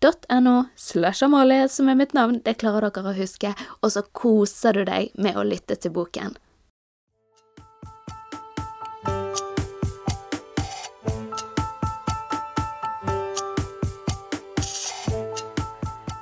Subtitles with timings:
[0.00, 2.40] n-e-x-t-o-r-y.no slash Amalie som er mitt navn.
[2.44, 3.54] Det klarer dere å huske.
[3.82, 6.36] Og så koser du deg med å lytte til boken.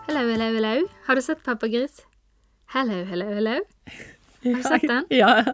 [0.06, 0.88] Hello, hello, hello.
[1.06, 2.04] Har du sett Pappa Gris?
[2.72, 3.60] Hello, hello, hello.
[4.44, 5.04] Har du sett den?
[5.10, 5.44] Ja.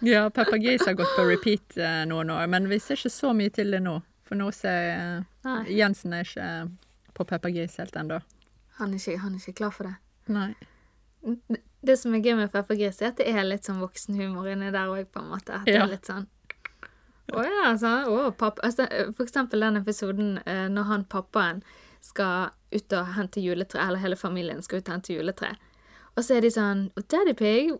[0.00, 3.32] ja, Pappa Gris har gått på repeat eh, noen år, men vi ser ikke så
[3.36, 4.00] mye til det nå.
[4.24, 6.48] For nå ser eh, Jensen er ikke
[7.14, 8.20] på Peppa Gris helt ennå.
[8.78, 9.96] Han han er ikke klar for det.
[10.28, 10.54] Nei.
[11.48, 14.46] Det- Det som er gøy med Peppa Gris, er at det er litt sånn voksenhumor
[14.50, 15.52] inni der òg, på en måte.
[15.60, 15.84] At det Ja.
[15.84, 16.26] er litt sånn
[17.32, 18.04] Å ja, sånn.
[18.08, 18.60] Å, pappa.
[18.62, 21.62] Altså, for eksempel den episoden eh, når han pappaen
[22.00, 25.56] skal ut og hente juletre, eller hele familien skal ut og hente juletre.
[26.16, 27.72] Og så er de sånn Daddy Pig,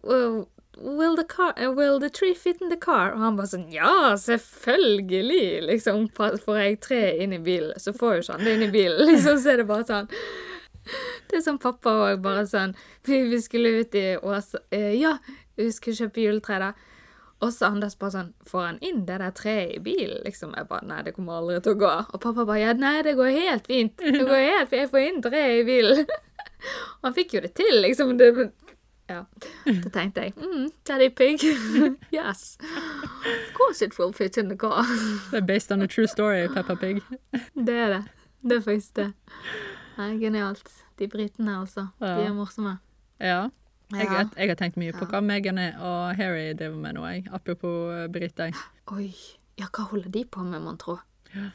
[0.78, 3.12] will, the car, uh, will the tree fit in the car?
[3.14, 5.66] Og han bare sånn Ja, selvfølgelig!
[5.68, 8.72] Liksom, får jeg tre inn i bilen, så får jo ikke han det inn i
[8.74, 9.06] bilen.
[9.10, 10.10] Liksom, så er det bare sånn
[11.30, 12.74] det er sånn pappa òg, bare sånn
[13.08, 15.14] vi skulle ut i Ås eh, Ja,
[15.56, 16.90] vi skulle kjøpe juletre, da.
[17.44, 20.22] Og så Anders bare sånn Får han inn det der treet i bilen?
[20.26, 20.54] Liksom.
[20.56, 21.94] Jeg bare Nei, det kommer aldri til å gå.
[22.04, 23.96] Og pappa bare Ja, nei, det går helt fint.
[24.00, 24.82] Det går helt fint.
[24.84, 26.04] Jeg får inn treet i bilen.
[27.00, 28.14] Og han fikk jo det til, liksom.
[28.20, 28.30] Det,
[29.08, 29.24] ja.
[29.66, 31.44] Da tenkte jeg mm, Daddy Pig.
[32.18, 32.56] yes.
[32.60, 34.84] Of course it will fit in the car.
[35.30, 37.02] Det er based on a true story, Peppa Pig.
[37.66, 38.04] Det er det.
[38.42, 39.12] Det er faktisk det.
[39.96, 40.68] Nei, genialt.
[40.98, 41.86] De britene, altså.
[42.00, 42.78] De er morsomme.
[43.20, 43.48] Ja.
[43.92, 47.26] Jeg, jeg, jeg har tenkt mye på hva Meghan og Harry driver med nå, jeg.
[47.32, 48.56] Apropos eh, briter.
[48.92, 49.12] Oi.
[49.60, 50.98] Ja, hva holder de på med, mon tro?
[51.34, 51.52] Ja.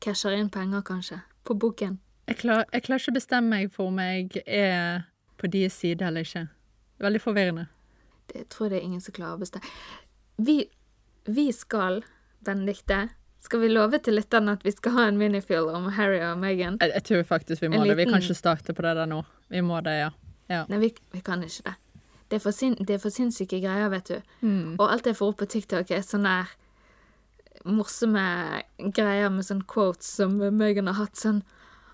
[0.00, 1.20] Casher inn penger, kanskje?
[1.44, 1.98] På boken?
[2.26, 5.02] Jeg, klar, jeg klarer ikke å bestemme meg for om jeg er
[5.40, 6.46] på deres side eller ikke.
[7.00, 7.66] Veldig forvirrende.
[8.32, 9.72] Det tror jeg det er ingen som klarer å bestemme.
[10.40, 10.62] Vi,
[11.28, 12.02] vi skal,
[12.44, 13.08] Benedicte
[13.44, 16.76] Skal vi love til lytterne at vi skal ha en minifil om Harry og Meghan?
[16.80, 17.96] Jeg, jeg tror faktisk vi må En det.
[17.96, 19.22] Vi kan ikke starte på det der nå.
[19.48, 20.10] Vi må det, ja.
[20.52, 20.66] ja.
[20.68, 21.76] Nei, vi, vi kan ikke det.
[22.30, 24.34] Det er for, sin, det er for sinnssyke greier, vet du.
[24.44, 24.76] Mm.
[24.76, 26.52] Og alt jeg får opp på TikTok, er sånne der
[27.64, 28.26] morsomme
[28.96, 31.42] greier med sånne quotes som Meghan har hatt sånn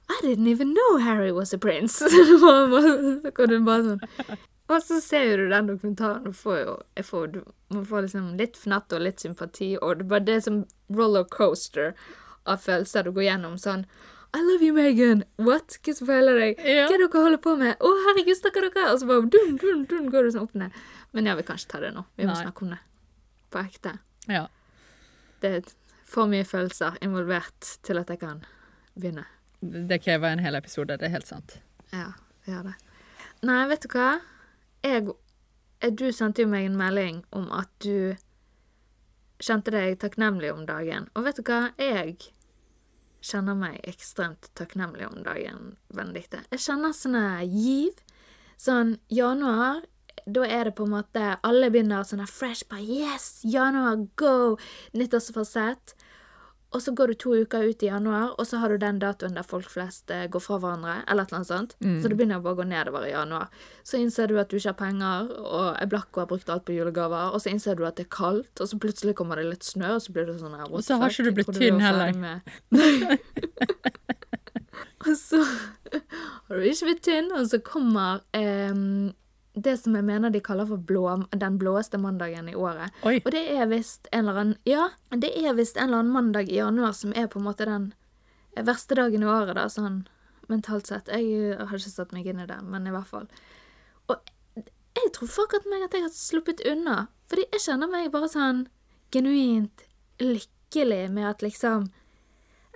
[0.06, 1.98] I didn't even know Harry was a prince.
[2.42, 6.74] så kan du bare sånn Og så ser du den dokumentaren og får jo
[7.06, 7.40] får, du,
[7.70, 11.94] Man får liksom litt fnatt og litt sympati, og det, bare det som rollercoaster
[12.46, 13.86] av følelser du går gjennom sånn
[14.34, 15.22] I love you, Megan!
[15.38, 15.78] What?
[15.86, 16.58] Hva som feiler deg?
[16.60, 16.88] Ja.
[16.90, 17.78] Hva er dere holder på med?
[17.78, 18.90] Å, herregud, stakkar dere!
[18.92, 20.74] Og så bare dun, dun, dun, går du sånn opp ned.
[21.16, 22.02] Men ja, vi kan ikke ta det nå.
[22.18, 22.42] Vi må Nei.
[22.42, 22.82] snakke om det.
[23.54, 23.96] På ekte.
[24.28, 24.46] ja.
[25.40, 25.66] Det er
[26.08, 28.38] for mye følelser involvert til at jeg kan
[28.96, 29.26] begynne.
[29.60, 31.58] Det krever en hel episode, det er helt sant.
[31.92, 32.12] Ja,
[32.44, 32.74] det gjør det.
[33.46, 34.08] Nei, vet du hva?
[34.84, 35.08] Jeg
[35.80, 38.16] eh, Du sendte jo meg en melding om at du
[39.42, 41.10] kjente deg takknemlig om dagen.
[41.14, 41.70] Og vet du hva?
[41.80, 42.16] Jeg
[43.26, 46.44] kjenner meg ekstremt takknemlig om dagen, Benedicte.
[46.52, 47.98] Jeg kjenner sånne giv.
[48.56, 49.82] Sånn januar,
[50.24, 53.42] da er det på en måte Alle begynner sånn fresh by Yes!
[53.44, 54.56] Januar, go!
[54.96, 55.92] Nyttårsforsett.
[56.74, 59.36] Og så går du to uker ut i januar, og så har du den datoen
[59.38, 60.96] der folk flest eh, går fra hverandre.
[61.06, 61.76] eller et eller annet sånt.
[62.02, 63.46] Så det begynner bare å gå nedover i januar.
[63.86, 66.74] Så innser du at du ikke har penger, og blakk og har brukt alt på
[66.76, 67.30] julegaver.
[67.32, 69.92] Og så innser du at det er kaldt, og så plutselig kommer det litt snø,
[69.94, 72.42] og så blir du sånn her Og så har ikke du blitt tynn heller.
[75.06, 75.40] og så
[76.50, 79.14] har du ikke blitt tynn, og så kommer em,
[79.56, 82.92] det som jeg mener de kaller for blå, den blåeste mandagen i året.
[83.08, 83.16] Oi.
[83.22, 86.50] Og det er visst en eller annen Ja, det er visst en eller annen mandag
[86.52, 87.94] i januar som er på en måte den
[88.56, 90.04] verste dagen i året, da, sånn
[90.52, 91.08] mentalt sett.
[91.08, 93.26] Jeg har ikke satt meg inn i det, men i hvert fall.
[94.12, 94.20] Og
[94.96, 98.66] jeg tror fuck meg at jeg har sluppet unna, fordi jeg kjenner meg bare sånn
[99.14, 99.86] genuint
[100.20, 101.90] lykkelig med at liksom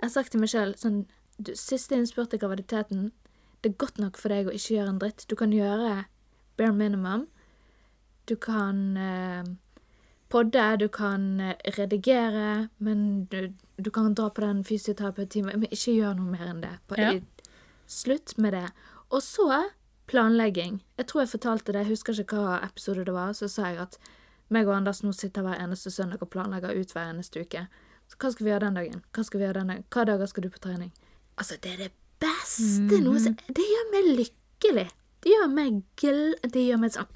[0.01, 1.03] Jeg har sagt til meg sjøl sånn
[1.37, 3.11] du, Siste innspurt i graviditeten,
[3.61, 5.25] det er godt nok for deg å ikke gjøre en dritt.
[5.29, 6.05] Du kan gjøre
[6.57, 7.27] bare minimum.
[8.29, 9.43] Du kan eh,
[10.31, 15.59] podde, du kan eh, redigere, men du, du kan dra på den fysioterapeutimen.
[15.59, 16.75] men ikke gjør noe mer enn det.
[16.87, 17.13] På, Ja.
[17.91, 18.69] Slutt med det.
[19.11, 19.47] Og så
[20.07, 20.79] planlegging.
[20.97, 23.81] Jeg tror jeg fortalte det, jeg husker ikke hva episode det var, så sa jeg
[23.83, 23.97] at
[24.51, 27.65] meg og Anders nå sitter hver eneste søndag og planlegger ut hver eneste uke.
[28.11, 29.03] Så hva skal vi gjøre den dagen?
[29.15, 29.85] Hva skal vi gjøre den dagen?
[29.91, 30.91] Hva dager skal du på trening?
[31.39, 34.87] Altså, det er det beste noe som Det gjør meg lykkelig.
[35.21, 36.21] Det gjør meg gl...
[36.41, 37.11] Det gjør meg sånn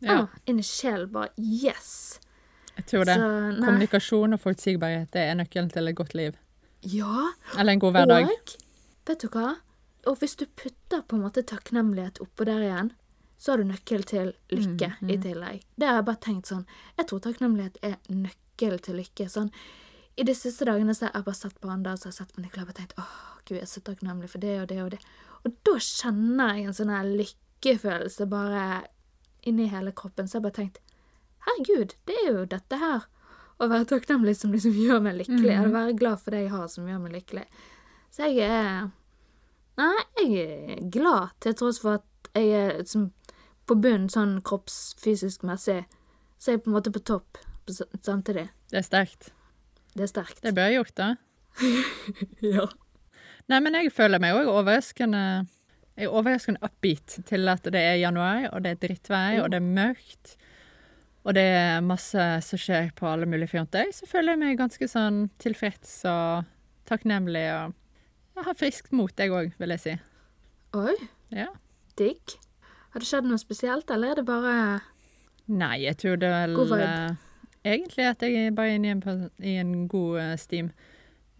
[0.00, 2.20] Ja, ah, Inni sjelen bare Yes!
[2.80, 3.16] jeg tror det.
[3.20, 3.64] Så.
[3.64, 6.38] Kommunikasjon og forutsigbarhet det er nøkkelen til et godt liv.
[6.80, 7.26] Ja.
[7.58, 8.30] Eller en god hverdag.
[8.30, 9.50] Og vet du hva?
[10.08, 12.92] Og hvis du putter på en måte takknemlighet oppå der igjen,
[13.40, 15.64] så har du nøkkel til lykke i tillegg.
[15.76, 16.64] Det har jeg bare tenkt sånn.
[16.96, 19.28] Jeg tror takknemlighet er nøkkel til lykke.
[19.32, 19.52] Sånn,
[20.16, 22.20] I de siste dagene så har jeg bare sett på andre og så har jeg
[22.22, 24.80] sett på Nicolai og tenkt åh, gud, jeg er så takknemlig for det og det
[24.84, 25.00] og det.
[25.46, 28.64] Og da kjenner jeg en sånn her lykkefølelse bare
[29.48, 30.28] inni hele kroppen.
[30.28, 30.80] Så jeg bare tenkt
[31.46, 33.06] herregud, det er jo dette her.
[33.60, 35.52] Å være takknemlig som liksom gjør meg lykkelig.
[35.52, 37.46] Eller være glad for det jeg har som gjør meg lykkelig.
[38.10, 38.88] Så jeg er
[39.80, 43.06] Nei, jeg er glad til tross for at jeg er liksom,
[43.64, 45.78] på bunnen sånn kroppsfysisk messig.
[46.36, 47.38] Så er jeg på en måte på topp
[48.04, 48.50] samtidig.
[48.68, 49.30] Det er sterkt.
[49.94, 50.42] Det er sterkt.
[50.44, 51.08] Det bør jeg gjort, da.
[52.54, 52.66] Ja.
[53.50, 55.22] Nei, men jeg føler meg òg overraskende
[55.98, 59.58] Jeg er overraskende upbeat til at det er januar, og det er drittvær, og det
[59.58, 60.36] er mørkt.
[61.26, 63.90] Og det er masse som skjer på alle mulige fronter.
[63.92, 66.46] Så føler jeg meg ganske sånn tilfreds og
[66.88, 67.74] takknemlig og
[68.40, 69.92] jeg har friskt mot, jeg òg, vil jeg si.
[70.80, 70.94] Oi,
[71.34, 71.48] Ja.
[71.98, 72.38] digg.
[72.94, 74.54] Har det skjedd noe spesielt, eller er det bare
[75.50, 77.16] Nei, jeg tror det vel God vibe.
[77.66, 80.70] egentlig at jeg er bare inne i en, i en god eh, steam.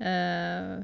[0.00, 0.82] Eh,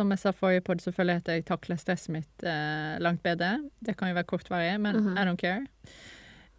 [0.00, 3.20] som jeg sa forrige podd, så føler jeg at jeg takler stresset mitt eh, langt
[3.22, 3.58] bedre.
[3.84, 5.18] Det kan jo være kortvarig, men Mhm.
[5.20, 5.66] I don't care.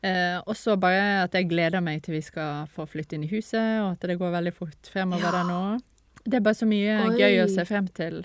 [0.03, 3.29] Eh, og så bare at jeg gleder meg til vi skal få flytte inn i
[3.29, 5.31] huset, og at det går veldig fort fremover Ja.
[5.31, 5.79] der nå.
[6.25, 7.17] Det er bare så mye Oi.
[7.17, 8.23] gøy å se frem til.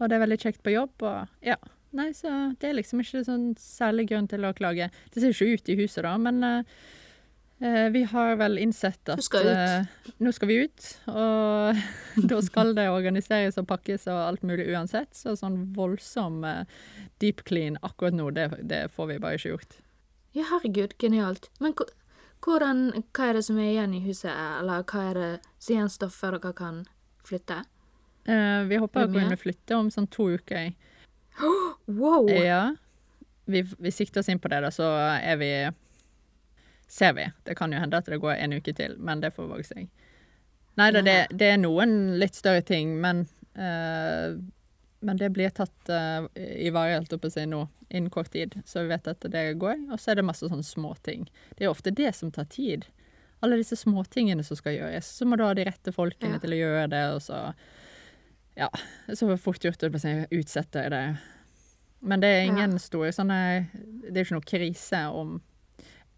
[0.00, 1.56] Og det er veldig kjekt på jobb, og ja.
[1.96, 2.28] Nei, så
[2.60, 4.90] det er liksom ikke sånn særlig grunn til å klage.
[5.12, 6.62] Det ser jo ikke ut i huset, da, men eh,
[7.92, 9.56] vi har vel innsett at skal ut.
[9.56, 11.78] eh, nå skal vi ut, og
[12.30, 15.14] da skal det organiseres og pakkes og alt mulig uansett.
[15.16, 16.66] Så sånn voldsom eh,
[17.22, 19.78] deep clean akkurat nå, det, det får vi bare ikke gjort.
[20.36, 21.48] Ja, herregud, genialt.
[21.64, 21.72] Men
[22.44, 26.12] hvordan, hva er det som er igjen i huset, eller hva er det som gjenstår
[26.12, 26.82] før dere kan
[27.24, 27.62] flytte?
[28.28, 30.74] Eh, vi håper Er å kunne flytte om sånn to uker.
[31.86, 32.28] Wow!
[32.32, 32.74] Ja.
[33.46, 35.50] Vi, vi sikter oss inn på det, da, så er vi
[36.88, 37.30] Ser vi.
[37.44, 39.88] Det kan jo hende at det går en uke til, men det får våge seg.
[40.76, 43.24] Nei da, det, det er noen litt større ting, men
[43.58, 44.36] uh,
[45.00, 48.82] Men det blir tatt uh, i vare, på å si, nå, innen kort tid, så
[48.82, 49.82] vi vet at det går.
[49.92, 51.26] Og så er det masse sånne småting.
[51.58, 52.86] Det er ofte det som tar tid.
[53.44, 55.10] Alle disse småtingene som skal gjøres.
[55.18, 56.42] Så må du ha de rette folkene Ja.
[56.42, 57.54] til å gjøre det, og så
[58.56, 58.70] Ja.
[59.12, 59.92] Så fort gjort å
[60.32, 61.18] utsette det.
[62.00, 63.68] Men det er ingen store sånne
[64.10, 65.40] Det er ikke noe krise om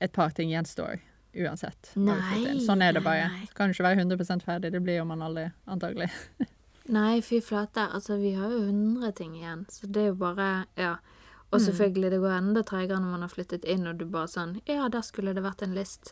[0.01, 1.01] et par ting gjenstår
[1.39, 1.91] uansett.
[1.95, 3.29] Nei, Sånn er det bare.
[3.29, 3.49] nei.
[3.55, 4.73] Kan ikke være 100% ferdig.
[4.73, 6.09] Det blir jo man aldri, antagelig.
[6.89, 7.85] Nei, fy flate.
[7.93, 10.97] Altså, vi har jo 100 ting igjen, så det er jo bare Ja.
[10.99, 11.55] Mm.
[11.57, 14.59] Og selvfølgelig, det går enda tregere når man har flyttet inn, og du bare sånn
[14.69, 16.11] Ja, der skulle det vært en list.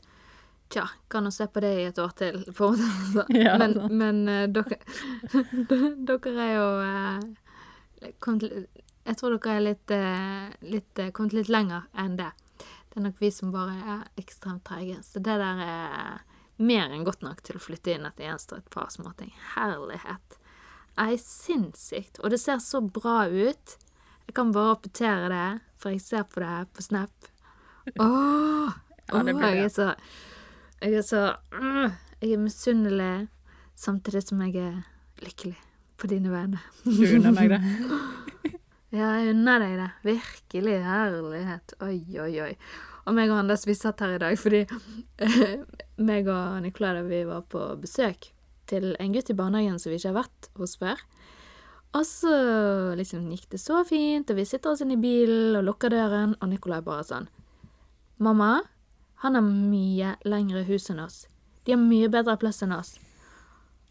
[0.72, 3.26] Tja, kan nå se på det i et år til, måte.
[3.36, 4.78] Ja, men men eh, dere
[6.08, 8.48] Dere er jo eh, kommet,
[9.04, 12.32] Jeg tror dere er litt, eh, litt kommet litt lenger enn det.
[12.96, 15.02] Det er nok vi som bare er ekstremt treige.
[15.04, 16.22] Så det der er
[16.56, 19.34] mer enn godt nok til å flytte inn at det gjenstår et par småting.
[19.52, 20.38] Herlighet.
[21.04, 22.22] Ei, sinnssykt.
[22.24, 23.74] Og det ser så bra ut.
[24.24, 27.28] Jeg kan bare rapportere det, for jeg ser på det på Snap.
[28.00, 28.72] Åh!
[29.12, 29.84] Ja, det blir jeg er så
[30.80, 31.20] Jeg er så
[31.52, 31.92] mm,
[32.24, 33.28] Jeg er misunnelig,
[33.78, 34.80] samtidig som jeg er
[35.22, 35.54] lykkelig
[36.00, 36.64] på dine vegne.
[36.82, 37.60] Du unner meg det.
[38.96, 39.88] Ja, jeg unner deg det.
[40.06, 41.74] Virkelig herlighet.
[41.84, 42.52] Oi, oi, oi.
[43.06, 44.62] Og meg og Anders, vi satt her i dag fordi
[46.08, 48.30] meg og Nicolai vi var på besøk
[48.70, 51.02] til en gutt i barnehagen som vi ikke har vært hos før.
[51.96, 52.32] Og så
[52.98, 56.34] liksom gikk det så fint, og vi sitter oss inn i bilen og lukker døren,
[56.40, 57.28] og Nicolai bare sånn
[58.16, 58.64] Mamma,
[59.22, 61.26] han har mye lengre hus enn oss.
[61.68, 62.96] De har mye bedre plass enn oss.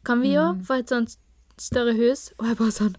[0.06, 1.18] Kan vi òg få et sånt
[1.62, 2.32] større hus?
[2.40, 2.96] Og jeg bare sånn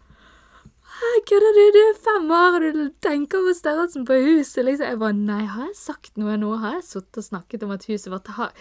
[1.26, 1.62] Kødder du?
[1.74, 4.86] Du er fem år, og du tenker over størrelsen på huset, liksom.
[4.86, 6.52] Jeg bare Nei, har jeg sagt noe nå?
[6.62, 8.54] Har jeg sittet og snakket om at huset vårt har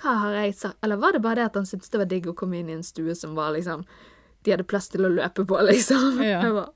[0.00, 0.78] Hva har jeg sagt?
[0.84, 2.76] Eller var det bare det at han syntes det var digg å komme inn i
[2.78, 3.84] en stue som var liksom
[4.44, 6.22] De hadde plass til å løpe på, liksom.
[6.24, 6.40] Ja.
[6.46, 6.70] Jeg bare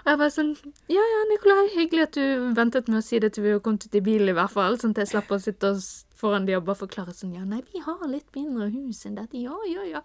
[0.00, 0.52] Og jeg bare sånn
[0.88, 3.94] Ja ja, Nikolai, hyggelig at du ventet med å si det til vi kommet ut
[3.94, 4.78] i bilen, i hvert fall.
[4.80, 5.82] Sånn at jeg slapp å sitte og
[6.20, 9.36] foran de og bare forklare sånn Ja, nei, vi har litt mindre hus enn dette.
[9.40, 10.00] Ja, ja, ja.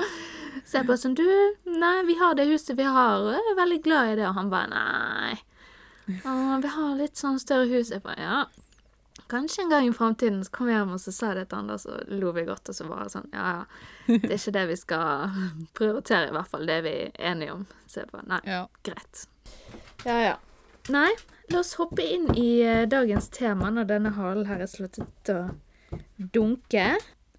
[0.65, 1.25] Så jeg bare sånn Du,
[1.65, 4.27] nei, vi har det huset vi har, og jeg er veldig glad i det.
[4.29, 5.35] Og han bare Nei.
[6.21, 7.91] Å, vi har litt sånn større hus.
[7.95, 8.45] Jeg bare Ja.
[9.31, 11.79] Kanskje en gang i framtiden så kom vi hjem og så sa det til og
[11.81, 14.17] så lo vi godt, og så bare sånn Ja, ja.
[14.21, 15.31] Det er ikke det vi skal
[15.73, 16.67] prioritere, i hvert fall.
[16.69, 16.95] Det er vi
[17.31, 17.63] enige om.
[17.89, 18.67] Så jeg bare Nei, Ja.
[18.85, 19.25] greit.
[20.05, 20.33] Ja, ja.
[20.93, 21.11] Nei,
[21.49, 25.39] la oss hoppe inn i eh, dagens tema når denne halen her er sluttet å
[26.35, 26.83] dunke.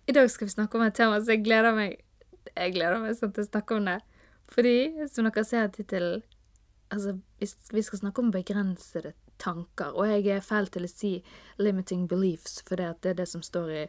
[0.07, 2.01] I dag skal vi snakke om et tema, så jeg gleder meg
[2.57, 4.01] Jeg gleder meg sånn til å snakke om det.
[4.51, 6.25] Fordi, som dere ser i tittelen
[6.95, 9.95] Altså, vi, skal snakke om begrensede tanker.
[9.99, 11.13] Og jeg er feil til å si
[11.59, 13.87] 'limiting beliefs', for det er det som står i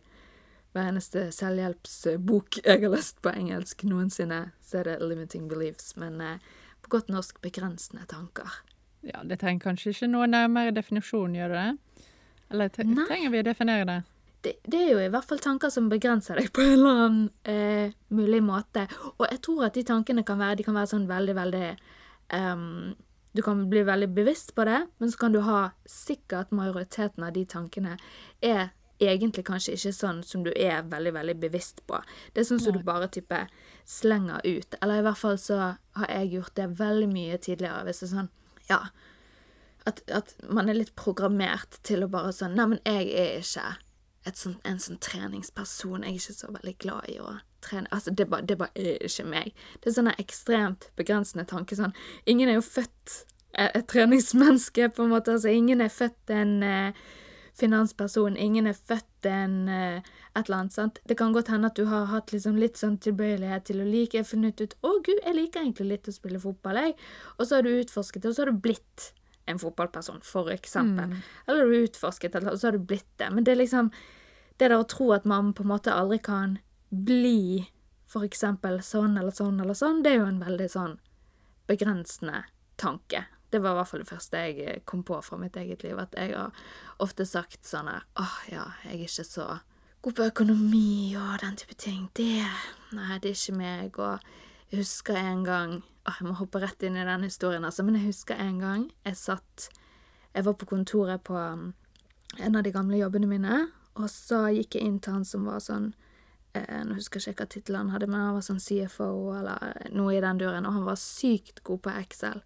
[0.73, 5.93] hver eneste selvhjelpsbok jeg har lest på engelsk noensinne, så er det 'limiting beliefs'.
[5.97, 6.39] Men eh,
[6.87, 8.61] på godt norsk begrensende tanker.
[9.03, 12.05] ja, det trenger kanskje ikke noe nærmere definisjon, gjør det det?
[12.51, 13.05] Eller tre Nei.
[13.07, 14.01] trenger vi å definere det?
[14.47, 17.25] det, det er jo i hvert fall tanker som begrenser deg på en eller annen
[17.49, 18.85] eh, mulig måte.
[19.17, 21.67] Og jeg tror at de tankene kan være, de kan være sånn veldig, veldig
[22.37, 22.95] um,
[23.35, 27.35] Du kan bli veldig bevisst på det, men så kan du ha sikkert majoriteten av
[27.35, 27.97] de tankene
[28.41, 31.99] er egentlig kanskje ikke sånn som du er veldig, veldig bevisst på.
[32.33, 33.43] Det er sånn som du bare type
[33.87, 34.75] slenger ut.
[34.81, 35.57] Eller i hvert fall så
[35.97, 37.85] har jeg gjort det veldig mye tidligere.
[37.87, 38.33] Hvis det er sånn
[38.69, 38.81] Ja.
[39.87, 43.77] At, at man er litt programmert til å bare sånn Nei, men jeg er ikke
[44.35, 46.03] sånt, en sånn treningsperson.
[46.03, 47.87] Jeg er ikke så veldig glad i å trene.
[47.95, 49.55] Altså, det bare, det bare er ikke meg.
[49.79, 51.77] Det er sånn ekstremt begrensende tanke.
[51.79, 51.95] Sånn,
[52.27, 53.21] ingen er jo født
[53.53, 55.37] eh, et treningsmenneske, på en måte.
[55.37, 57.07] Altså, ingen er født en eh,
[57.57, 58.37] finansperson.
[58.37, 60.01] Ingen er født en eh,
[60.37, 60.73] et eller annet.
[60.73, 60.99] sant?
[61.09, 64.23] Det kan godt hende at du har hatt liksom litt sånn tilbøyelighet til å like.
[64.23, 66.95] Funnet ut 'Å, gud, jeg liker egentlig litt å spille fotball', jeg.
[67.39, 69.11] Og så har du utforsket det, og så har du blitt
[69.47, 71.15] en fotballperson, for eksempel.
[71.47, 73.31] Eller du har utforsket det, og så har du blitt det.
[73.31, 73.91] Men det er liksom
[74.57, 76.59] det der å tro at man på en måte aldri kan
[76.89, 77.67] bli
[78.07, 80.99] for eksempel sånn eller sånn eller sånn, det er jo en veldig sånn
[81.67, 82.45] begrensende
[82.79, 83.25] tanke.
[83.49, 85.99] Det var i hvert fall det første jeg eh, kom på fra mitt eget liv,
[85.99, 86.55] at jeg har
[87.03, 89.47] ofte sagt sånn her åh, ja, jeg er ikke så
[90.01, 92.09] god på økonomi og den type ting.
[92.15, 92.43] Det
[92.95, 93.97] Nei, det er ikke meg.
[93.99, 94.19] Og
[94.71, 95.73] jeg husker en gang
[96.07, 98.87] åh, Jeg må hoppe rett inn i den historien, altså, men jeg husker en gang
[99.05, 99.69] jeg satt
[100.33, 101.73] Jeg var på kontoret på um,
[102.37, 103.55] en av de gamle jobbene mine,
[103.95, 105.93] og så gikk jeg inn til han som var sånn
[106.53, 109.89] eh, Nå husker jeg ikke hva tittelen han hadde, men han var sånn CFO eller
[109.95, 112.43] noe i den duren, og han var sykt god på Excel.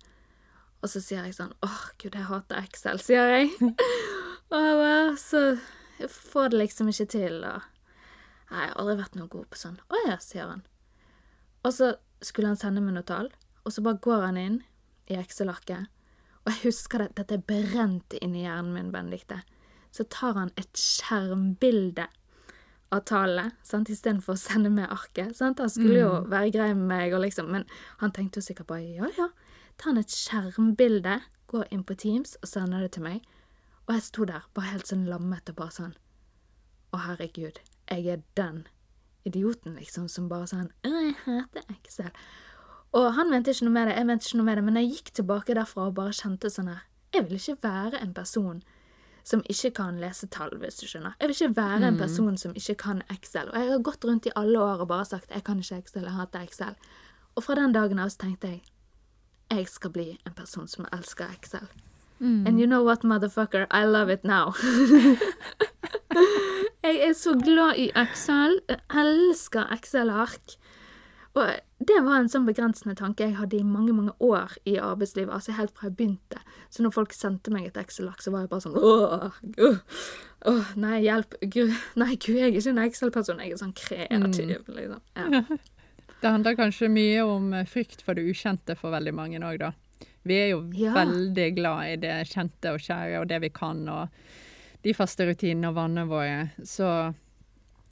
[0.82, 3.52] Og så sier jeg sånn åh, gud, jeg hater Excel, sier jeg.
[4.52, 5.44] og jeg bare, så
[6.10, 7.68] får det liksom ikke til, og
[8.52, 9.78] Nei, jeg har aldri vært noe god på sånn.
[9.80, 10.66] Å ja, sier han.
[11.64, 13.30] Og så skulle han sende meg noe tall,
[13.64, 14.58] og så bare går han inn
[15.08, 15.88] i Excel-arket.
[16.42, 19.40] Og jeg husker det, dette er brent inn i hjernen min, Benedicte.
[19.96, 22.10] Så tar han et skjermbilde
[22.92, 25.36] av tallene, istedenfor å sende med arket.
[25.38, 25.64] Sant?
[25.64, 27.64] Han skulle jo være grei med meg, og liksom, men
[28.04, 29.30] han tenkte jo sikkert bare ja, ja.
[29.82, 31.16] Tar han et skjermbilde,
[31.50, 33.24] går inn på Teams og sender det til meg.
[33.88, 35.96] Og jeg sto der bare helt sånn lammet og bare sånn
[36.94, 37.58] Å, herregud,
[37.90, 38.68] jeg er den
[39.26, 42.12] idioten, liksom, som bare sånn «Å, Jeg hater Excel.
[42.94, 44.92] Og han mente ikke noe med det, jeg mente ikke noe med det, men jeg
[44.92, 46.84] gikk tilbake derfra og bare kjente sånn her
[47.16, 48.62] Jeg vil ikke være en person
[49.24, 51.14] som ikke kan lese tall, hvis du skjønner.
[51.22, 53.50] Jeg vil ikke være en person som ikke kan Excel.
[53.50, 56.06] Og jeg har gått rundt i alle år og bare sagt jeg kan ikke Excel,
[56.06, 56.78] jeg hater Excel.
[57.36, 58.64] Og fra den dagen av så tenkte jeg
[59.52, 61.68] jeg skal bli en person som elsker Excel.
[62.22, 64.54] And you know what, motherfucker, I love it now.
[66.84, 68.60] jeg er så glad i Excel.
[68.70, 70.54] Jeg elsker Excel-ark.
[71.34, 71.48] Og
[71.80, 75.34] det var en sånn begrensende tanke jeg hadde i mange mange år i arbeidslivet.
[75.34, 76.44] altså helt fra jeg begynte.
[76.70, 79.32] Så når folk sendte meg et Excel-ark, så var jeg bare sånn åh,
[80.52, 81.34] åh, nei, hjelp.
[81.42, 83.40] Gud, nei, gud, jeg er ikke en Excel-person.
[83.42, 85.02] Jeg er sånn kreativ, liksom.
[85.18, 85.42] Ja.
[86.22, 89.72] Det handler kanskje mye om eh, frykt for det ukjente for veldig mange òg, da.
[90.24, 90.94] Vi er jo Ja.
[90.94, 94.10] veldig glad i det kjente og kjære og det vi kan, og
[94.84, 96.52] de faste rutinene og vannene våre.
[96.64, 97.14] Så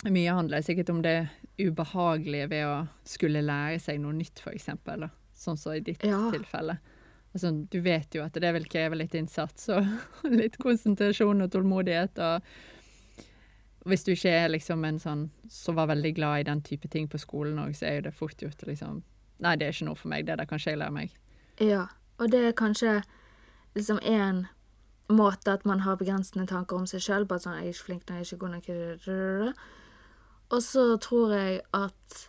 [0.05, 5.09] mye handler sikkert om det ubehagelige ved å skulle lære seg noe nytt, eksempel.
[5.35, 6.29] Sånn som i ditt Ja.
[6.31, 6.77] tilfelle.
[7.33, 9.85] Altså, du vet jo at det vil kreve litt innsats og
[10.31, 12.17] litt konsentrasjon og tålmodighet.
[12.19, 12.41] og
[13.89, 17.07] hvis du ikke er liksom en sånn som var veldig glad i den type ting
[17.09, 19.03] på skolen òg, så er jo det fort gjort liksom
[19.39, 20.25] Nei, det er ikke noe for meg.
[20.27, 21.11] Det der kan ikke jeg lære meg.
[21.63, 21.85] Ja,
[22.19, 22.97] og det er kanskje
[23.71, 24.41] liksom en
[25.07, 27.25] måte at man har begrensende tanker om seg sjøl.
[27.25, 29.53] Bare sånn 'Jeg er ikke flink når jeg er ikke god nok'.
[30.51, 32.27] Og så tror jeg at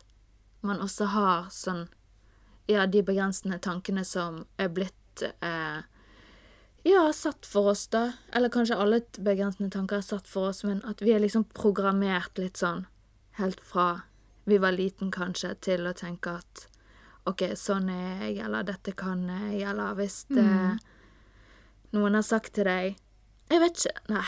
[0.63, 1.89] man også har sånn
[2.69, 5.83] Ja, de begrensende tankene som er blitt er
[6.83, 8.13] ja, satt for oss, da.
[8.33, 12.41] Eller kanskje alle begrensende tanker er satt for oss, men at vi er liksom programmert
[12.41, 12.87] litt sånn
[13.41, 14.03] helt fra
[14.49, 16.65] vi var liten, kanskje, til å tenke at
[17.29, 20.47] OK, sånn er jeg, eller dette kan jeg, eller hvis det,
[21.95, 22.97] noen har sagt til deg
[23.51, 24.03] Jeg vet ikke.
[24.15, 24.27] Nei,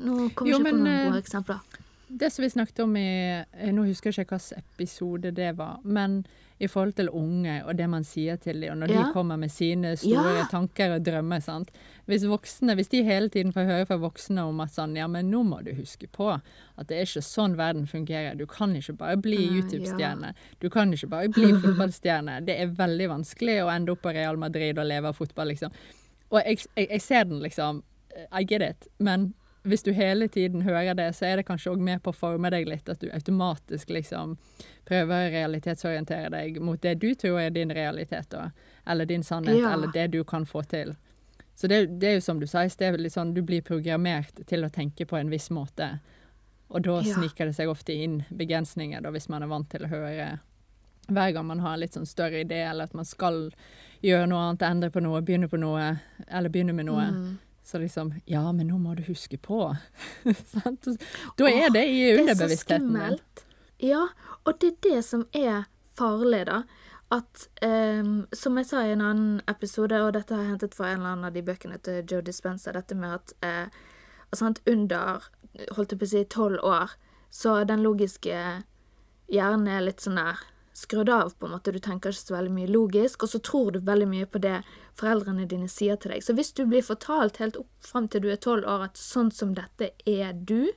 [0.00, 1.78] nå kommer Jo, ikke ikke på noen eh, gode eksempler.
[2.22, 5.82] Det som vi snakket om i eh, Nå husker jeg ikke hvilken episode det var,
[5.84, 6.22] men
[6.60, 9.02] i forhold til unge og det man sier til dem, og når Ja.
[9.06, 10.46] de kommer med sine store Ja.
[10.50, 11.70] tanker og drømmer, sant.
[12.06, 15.30] Hvis voksne, hvis de hele tiden får høre fra voksne om at sånn, ja, men
[15.30, 18.36] nå må du huske på at det er ikke sånn verden fungerer.
[18.36, 20.34] Du kan ikke bare bli Ah, YouTube-stjerne.
[20.60, 22.44] Du kan ikke bare bli fotballstjerne.
[22.44, 25.70] Det er veldig vanskelig å ende opp på Real Madrid og leve av fotball, liksom.
[26.30, 27.82] Og jeg, jeg, jeg ser den, liksom.
[28.32, 28.86] I get it.
[28.98, 32.16] Men hvis du hele tiden hører det, så er det kanskje òg med på å
[32.16, 32.88] forme deg litt.
[32.88, 34.36] At du automatisk liksom
[34.88, 38.50] prøver å realitetsorientere deg mot det du tror er din realitet, da.
[38.86, 39.72] Eller din sannhet, Ja.
[39.74, 40.96] eller det du kan få til.
[41.54, 44.64] Så det, det er jo som du sa i sted, sånn du blir programmert til
[44.64, 46.00] å tenke på en viss måte.
[46.70, 47.14] Og da Ja.
[47.14, 50.40] sniker det seg ofte inn begrensninger, da, hvis man er vant til å høre
[51.10, 53.50] hver gang man har en litt sånn større idé, eller at man skal
[54.02, 57.10] gjøre noe annet, endre på noe, begynne på noe, eller begynne med noe.
[57.10, 57.38] Mm.
[57.64, 59.76] Så liksom Ja, men nå må du huske på.
[61.38, 62.92] Da er det i underbevisstheten.
[62.92, 63.44] Det er så skummelt.
[63.80, 64.06] Ja,
[64.44, 66.62] og det er det som er farlig, da.
[67.10, 70.90] At um, Som jeg sa i en annen episode, og dette har jeg hentet fra
[70.90, 73.80] en eller annen av de bøkene til Joe Dispenza, dette med at uh,
[74.36, 75.26] sant, under
[75.74, 76.94] holdt jeg på å si tolv år,
[77.30, 78.36] så den logiske
[79.30, 80.38] hjernen er litt sånn der
[80.80, 81.72] skrudd av, på en måte.
[81.72, 84.60] Du tenker ikke så veldig mye logisk, og så tror du veldig mye på det
[84.98, 86.24] foreldrene dine sier til deg.
[86.24, 89.30] Så hvis du blir fortalt helt opp fram til du er tolv år at sånn
[89.34, 90.72] som dette er du,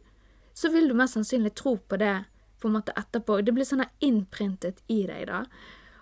[0.54, 2.18] så vil du mest sannsynlig tro på det
[2.62, 3.42] på en måte etterpå.
[3.42, 5.44] Det blir sånn innprintet i deg, da.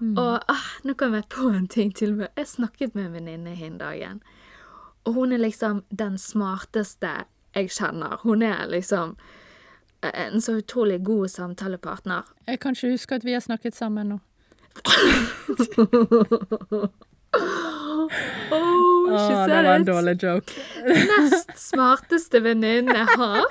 [0.01, 2.31] Og ah, nå kom jeg på en ting til Meg.
[2.37, 4.23] Jeg snakket med en venninne hin dagen,
[5.05, 7.11] og hun er liksom den smarteste
[7.53, 8.17] jeg kjenner.
[8.23, 9.15] Hun er liksom
[10.01, 12.23] en så utrolig god samtalepartner.
[12.47, 14.19] Jeg kan ikke huske at vi har snakket sammen nå.
[18.51, 20.55] Oh, Å, she det var en dårlig joke.
[21.11, 23.45] Nest smarteste venninne jeg har.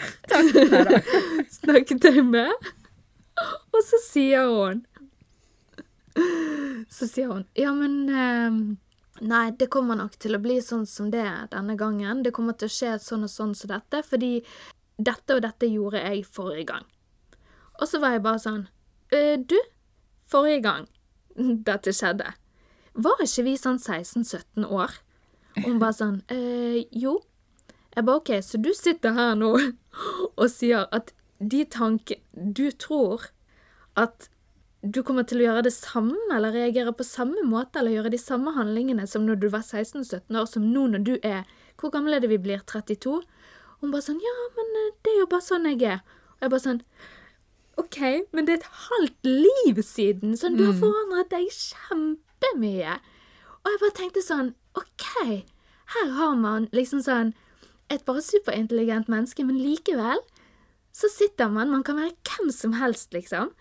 [1.61, 2.71] Snakket jeg med.
[3.73, 4.83] Og så sier hun
[6.93, 8.59] Så sier hun Ja, men ehm,
[9.25, 12.23] Nei, det kommer nok til å bli sånn som det denne gangen.
[12.25, 14.39] Det kommer til å skje sånn og sånn som dette, fordi
[15.07, 16.87] dette og dette gjorde jeg forrige gang.
[17.81, 18.65] Og så var jeg bare sånn
[19.15, 19.57] «Øh, Du,
[20.31, 20.89] forrige gang
[21.69, 22.35] dette skjedde,
[22.95, 24.99] var ikke vi sånn 16-17 år?
[25.57, 27.21] Og hun bare sånn «Øh, Jo.
[27.97, 29.55] Jeg bare OK, så du sitter her nå
[30.41, 31.11] og sier at
[31.41, 33.25] de tankene Du tror
[33.99, 34.29] at
[34.81, 38.21] du kommer til å gjøre det samme, eller reagere på samme måte, eller gjøre de
[38.21, 41.43] samme handlingene som når du var 16-17 år, som nå når du er
[41.81, 42.63] Hvor gammel er det vi blir?
[42.65, 43.21] 32?
[43.81, 46.01] Hun bare sånn Ja, men eh, det er jo bare sånn jeg er.
[46.37, 46.83] Og jeg bare sånn
[47.81, 47.99] OK,
[48.37, 52.99] men det er et halvt liv siden, Sånn, du har forandret deg kjempemye.
[53.63, 55.07] Og jeg bare tenkte sånn OK,
[55.95, 57.33] her har man liksom sånn
[57.91, 60.21] et bare superintelligent menneske, men likevel
[60.95, 63.53] så sitter man Man kan være hvem som helst, liksom.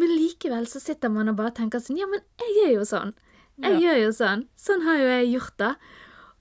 [0.00, 3.14] Men likevel så sitter man og bare tenker sånn Ja, men jeg er jo sånn.
[3.60, 3.80] Jeg Ja.
[3.80, 4.46] gjør jo sånn.
[4.56, 5.74] Sånn har jo jeg gjort det.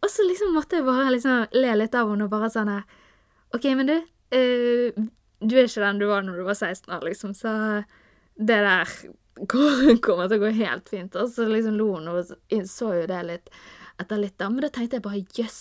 [0.01, 2.83] Og så liksom måtte jeg bare liksom le litt av henne og bare sånn her
[3.55, 3.95] OK, men du.
[4.35, 5.07] uh,
[5.39, 7.51] du er ikke den du var når du var 16 år, liksom, så
[8.35, 8.89] det der
[10.03, 11.15] kommer til å gå helt fint.
[11.15, 12.33] Og så liksom lo hun og
[12.67, 13.53] så jo det litt
[13.99, 14.49] etter litt, da.
[14.51, 15.59] Men da tenkte jeg bare jøss.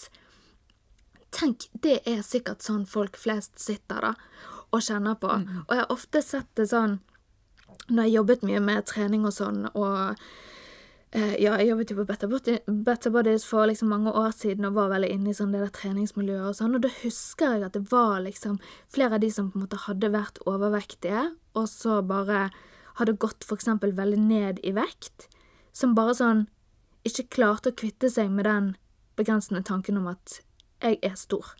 [1.35, 4.14] Tenk, det er sikkert sånn folk flest sitter da
[4.68, 5.31] og kjenner på.
[5.31, 6.98] Og jeg har ofte sett det sånn
[7.88, 10.18] når jeg jobbet mye med trening og sånn, og
[11.16, 14.74] ja, jeg jobbet jo på Better, Body, Better Bodies for liksom mange år siden og
[14.76, 17.78] var veldig inne i sånn det der treningsmiljøet og sånn, og da husker jeg at
[17.78, 18.58] det var liksom
[18.92, 22.50] flere av de som på en måte hadde vært overvektige, og så bare
[22.98, 25.30] hadde gått for eksempel veldig ned i vekt,
[25.72, 26.44] som bare sånn
[27.08, 28.68] ikke klarte å kvitte seg med den
[29.18, 30.40] begrensende tanken om at
[30.82, 31.54] jeg er stor.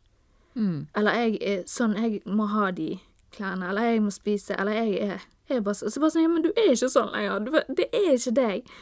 [0.59, 0.89] Mm.
[0.99, 2.99] Eller jeg er sånn, jeg må ha de
[3.35, 5.93] klærne, eller jeg må spise, eller jeg er, jeg er bare sånn.
[5.95, 8.73] så bare sånn, ja, men du er ikke sånn lenger, du, det er ikke deg.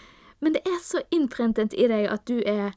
[0.45, 2.75] Men det er så innprintet i deg at du er,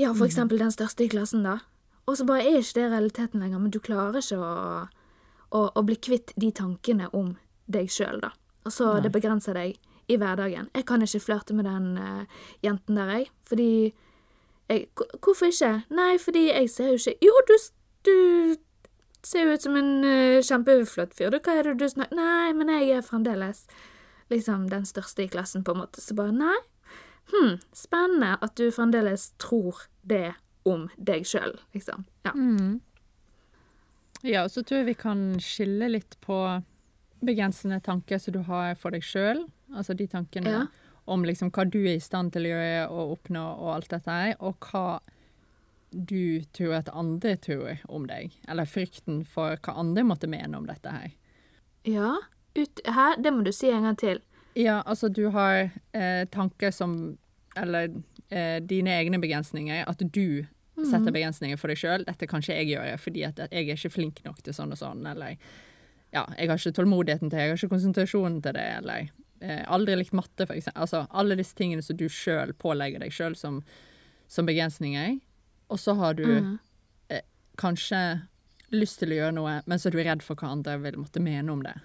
[0.00, 1.60] ja, for eksempel den største i klassen da.
[2.04, 4.54] Og så bare er ikke det realiteten lenger, men du klarer ikke å,
[5.54, 7.36] å, å bli kvitt de tankene om
[7.70, 8.34] deg selv da.
[8.64, 9.04] Og så Nei.
[9.06, 9.78] det begrenser deg
[10.08, 10.68] i hverdagen.
[10.74, 13.70] Jeg kan ikke flørte med den uh, jenten der, jeg, fordi
[14.68, 14.86] jeg,
[15.20, 15.72] Hvorfor ikke?
[15.92, 17.56] Nei, fordi jeg ser jo ikke Jo, du,
[18.08, 18.14] du
[19.24, 21.32] ser jo ut som en uh, kjempeflott fyr.
[21.32, 23.66] Du, Hva er det du snakker Nei, men jeg er fremdeles
[24.30, 26.00] liksom den største i klassen, på en måte.
[26.00, 26.56] Så bare nei.
[27.32, 30.34] Hm, spennende at du fremdeles tror det
[30.68, 32.04] om deg sjøl, liksom.
[32.24, 32.32] Ja.
[32.32, 32.80] Mm.
[34.24, 36.38] Ja, og så tror jeg vi kan skille litt på
[37.24, 40.62] begrensende tanker som du har for deg sjøl, altså de tankene Ja.
[41.06, 44.10] om liksom hva du er i stand til å gjøre og oppnå og alt dette
[44.10, 45.00] her, og hva
[45.92, 50.66] du tror at andre tror om deg, eller frykten for hva andre måtte mene om
[50.66, 51.12] dette her.
[51.84, 52.14] ja.
[52.54, 53.08] Ut, hæ?
[53.18, 54.20] Det må du si en gang til.
[54.54, 57.18] Ja, altså du har eh, tanker som
[57.56, 57.88] Eller
[58.30, 59.84] eh, dine egne begrensninger.
[59.86, 62.04] At du setter begrensninger for deg sjøl.
[62.06, 64.80] 'Dette kan ikke jeg gjøre fordi at jeg er ikke flink nok til sånn og
[64.80, 65.36] sånn', eller
[66.10, 69.08] ja, 'jeg har ikke tålmodigheten til det, jeg har ikke konsentrasjonen til det', eller
[69.40, 70.82] eh, 'aldri likt matte', for eksempel.
[70.82, 73.62] Altså alle disse tingene som du sjøl pålegger deg sjøl som,
[74.26, 75.20] som begrensninger.
[75.70, 76.58] Og så har du mm.
[77.56, 78.26] kanskje
[78.74, 81.22] lyst til å gjøre noe, men så er du redd for hva andre vil måtte
[81.22, 81.78] mene om det.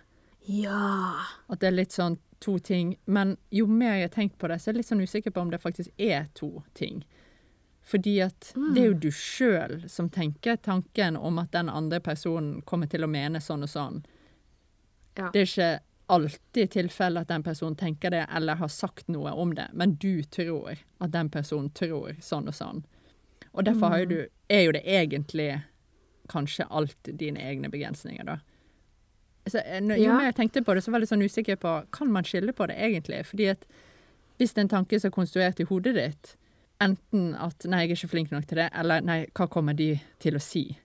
[0.49, 1.15] Ja.
[1.47, 2.95] At det er litt sånn to ting.
[3.05, 5.43] Men jo mer jeg har tenkt på det, så er jeg litt sånn usikker på
[5.43, 7.03] om det faktisk er to ting.
[7.85, 12.63] Fordi at det er jo du sjøl som tenker tanken om at den andre personen
[12.65, 14.01] kommer til å mene sånn og sånn.
[15.17, 15.29] Ja.
[15.33, 15.69] Det er ikke
[16.09, 20.23] alltid tilfellet at den personen tenker det eller har sagt noe om det, men du
[20.23, 22.83] tror at den personen tror sånn og sånn.
[23.51, 25.51] Og derfor har jo du, er jo det egentlig
[26.29, 28.39] kanskje alt dine egne begrensninger, da.
[29.47, 30.17] Så, eh, når- jo Ja.
[30.17, 32.51] mer jeg tenkte på det, så var jeg litt sånn usikker på kan man skille
[32.53, 33.25] på det egentlig.
[33.25, 33.65] Fordi at
[34.39, 36.35] hvis det er en tanke som er konstruert i hodet ditt,
[36.81, 39.99] enten at 'nei, jeg er ikke flink nok til det', eller 'nei, hva kommer de
[40.19, 40.77] til å si',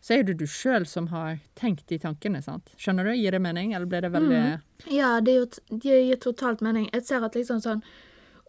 [0.00, 2.74] så er det du sjøl som har tenkt de tankene, sant?
[2.76, 3.12] Skjønner du?
[3.12, 6.90] Gir det mening, eller blir det veldig Ja, det, gir, det gir totalt mening.
[6.92, 7.82] Jeg ser at liksom sånn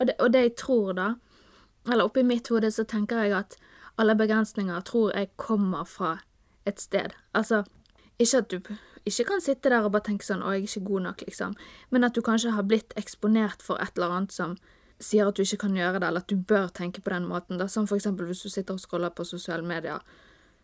[0.01, 1.15] Og det, og det jeg tror, da
[1.91, 3.57] Eller oppi mitt hode så tenker jeg at
[3.99, 6.19] alle begrensninger tror jeg kommer fra
[6.65, 7.13] et sted.
[7.35, 7.65] Altså,
[8.19, 8.59] ikke at du
[9.05, 11.55] ikke kan sitte der og bare tenke sånn 'Å, jeg er ikke god nok', liksom.
[11.91, 14.57] Men at du kanskje har blitt eksponert for et eller annet som
[14.99, 17.57] sier at du ikke kan gjøre det, eller at du bør tenke på den måten.
[17.57, 17.67] Da.
[17.67, 19.99] Som eksempel hvis du sitter og scroller på sosiale medier,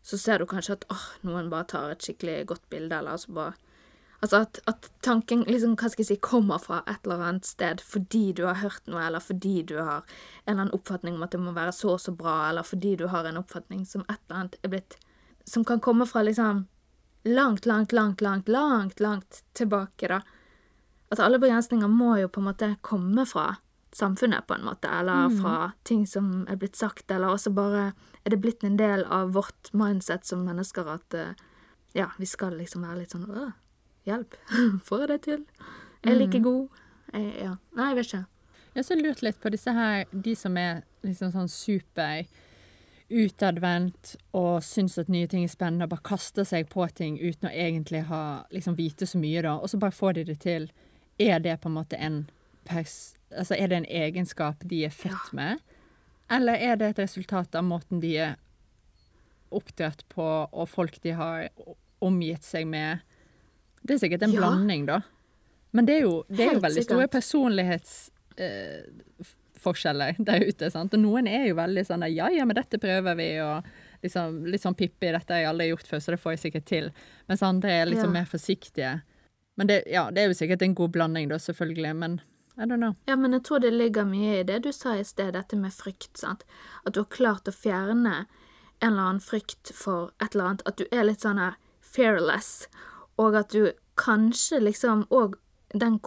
[0.04, 3.34] så ser du kanskje at åh, noen bare tar et skikkelig godt bilde, eller altså
[3.34, 3.54] bare
[4.22, 7.80] Altså at, at tanken liksom, hva skal jeg si, kommer fra et eller annet sted
[7.80, 10.04] fordi du har hørt noe, eller fordi du har en
[10.44, 13.06] eller annen oppfatning om at det må være så og så bra, eller fordi du
[13.14, 14.98] har en oppfatning som et eller annet er blitt
[15.48, 16.68] Som kan komme fra liksom
[17.24, 20.22] langt, langt, langt, langt, langt, langt tilbake, da.
[21.10, 23.56] At alle begrensninger må jo på en måte komme fra
[23.92, 27.92] samfunnet, på en måte, eller fra ting som er blitt sagt, eller også bare
[28.24, 31.32] er det blitt en del av vårt mindset som mennesker at eh,
[31.98, 33.56] ja, vi skal liksom være litt sånn Åh,
[34.06, 34.38] hjelp,
[34.88, 35.46] får jeg det til?
[36.04, 36.84] Er jeg like god?
[37.14, 37.56] Jeg, ja.
[37.80, 38.26] Nei, jeg vet ikke.
[38.70, 42.22] Jeg har så lurt litt på disse her, de som er liksom sånn super
[43.10, 47.50] utadvendt og syns at nye ting er spennende, og bare kaster seg på ting uten
[47.50, 50.70] å egentlig ha, liksom vite så mye, da, og så bare får de det til.
[51.20, 52.22] Er det på en måte en
[52.70, 53.16] pers...
[53.30, 55.60] Altså, er det en egenskap de er født med?
[56.32, 58.36] Eller er det et resultat av måten de er
[59.54, 61.50] oppdratt på, og folk de har
[62.06, 63.02] omgitt seg med?
[63.82, 64.42] Det er sikkert en Ja.
[64.42, 65.02] blanding, da.
[65.72, 67.12] Men det er jo, det er jo veldig store sikkert.
[69.60, 70.72] Personlighetsforskjeller der ute.
[70.72, 70.94] sant?
[70.94, 73.64] Og noen er jo veldig sånn der, ja, ja, men dette prøver vi, og
[74.04, 76.66] liksom, litt sånn Pippi, dette har jeg aldri gjort før, så det får jeg sikkert
[76.66, 76.92] til.
[77.28, 78.22] Mens andre er liksom Ja.
[78.22, 79.02] mer forsiktige.
[79.58, 82.22] Men det, ja, det er jo sikkert en god blanding, da, selvfølgelig, men
[82.58, 82.96] I don't know.
[83.08, 85.72] Ja, men jeg tror det ligger mye i det du sa i sted, dette med
[85.72, 86.44] frykt, sant.
[86.86, 88.26] At du har klart å fjerne
[88.82, 90.62] en eller annen frykt for et eller annet.
[90.66, 92.68] At du er litt sånn her fearless,
[93.18, 95.36] og at du kanskje liksom Og
[95.74, 96.00] den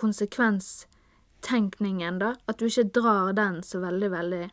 [1.43, 2.35] konsekvenstenkningen, da.
[2.47, 4.51] At du ikke drar den så veldig, veldig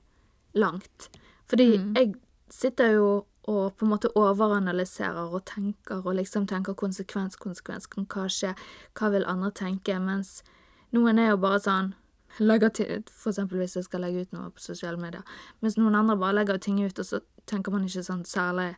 [0.53, 1.09] langt.
[1.49, 2.15] Fordi jeg
[2.49, 8.05] sitter jo og på en måte overanalyserer og tenker og liksom tenker konsekvens, konsekvens, kan
[8.05, 8.53] hva skje,
[8.93, 10.43] hva vil andre tenke, mens
[10.93, 11.95] noen er jo bare sånn
[12.39, 15.23] legger til, For eksempel hvis jeg skal legge ut noe på sosiale medier.
[15.61, 18.75] Mens noen andre bare legger ting ut, og så tenker man ikke sånn særlig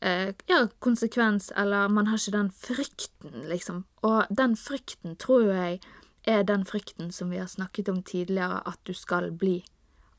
[0.00, 3.84] eh, ja, konsekvens, eller man har ikke den frykten, liksom.
[4.02, 5.80] Og den frykten tror jo jeg
[6.26, 9.60] er den frykten som vi har snakket om tidligere, at du skal bli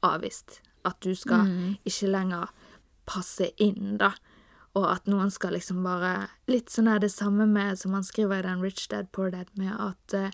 [0.05, 0.61] avvist.
[0.85, 1.47] At du skal
[1.85, 2.51] ikke lenger
[3.07, 4.13] passe inn, da.
[4.77, 8.39] Og at noen skal liksom bare Litt sånn er det samme med som han skriver
[8.39, 10.29] i den Rich Dad Poor Dad, med at uh,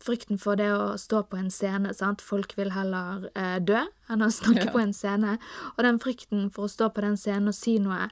[0.00, 2.22] frykten for det å stå på en scene, sant.
[2.24, 4.72] Folk vil heller uh, dø enn å snakke Ja.
[4.72, 5.38] på en scene.
[5.76, 8.08] Og den frykten for å stå på den scenen og si noe,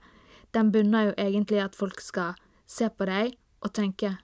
[0.52, 2.34] den bunner jo egentlig i at folk skal
[2.66, 4.16] se på deg og tenke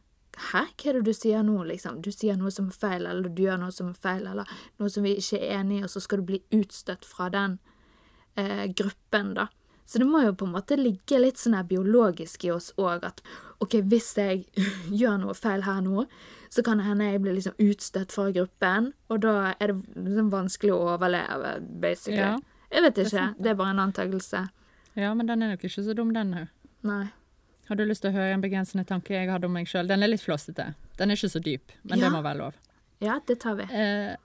[0.50, 2.00] Hæ, hva er det du sier nå, liksom?
[2.02, 4.90] Du sier noe som er feil, eller du gjør noe som er feil, eller noe
[4.90, 7.58] som vi ikke er enig i, og så skal du bli utstøtt fra den
[8.40, 9.48] eh, gruppen, da.
[9.86, 13.20] Så det må jo på en måte ligge litt sånn biologisk i oss òg at
[13.60, 14.46] OK, hvis jeg
[15.00, 16.06] gjør noe feil her nå,
[16.54, 20.30] så kan det hende jeg blir liksom utstøtt fra gruppen, og da er det liksom
[20.32, 22.22] vanskelig å overleve, basically.
[22.22, 22.36] Ja,
[22.70, 23.26] jeg vet det er ikke.
[23.42, 24.46] Det er bare en antakelse.
[24.94, 26.50] Ja, men den er nok ikke så dum, den òg.
[26.86, 27.04] Nei.
[27.68, 29.86] Har du lyst til å høre en begrensende tanke jeg hadde om meg sjøl?
[29.88, 30.74] Den er litt flåsete.
[30.98, 32.04] Den er ikke så dyp, men Ja.
[32.08, 32.54] det må være lov.
[33.00, 33.62] Ja, det tar vi.
[33.72, 34.16] Eh,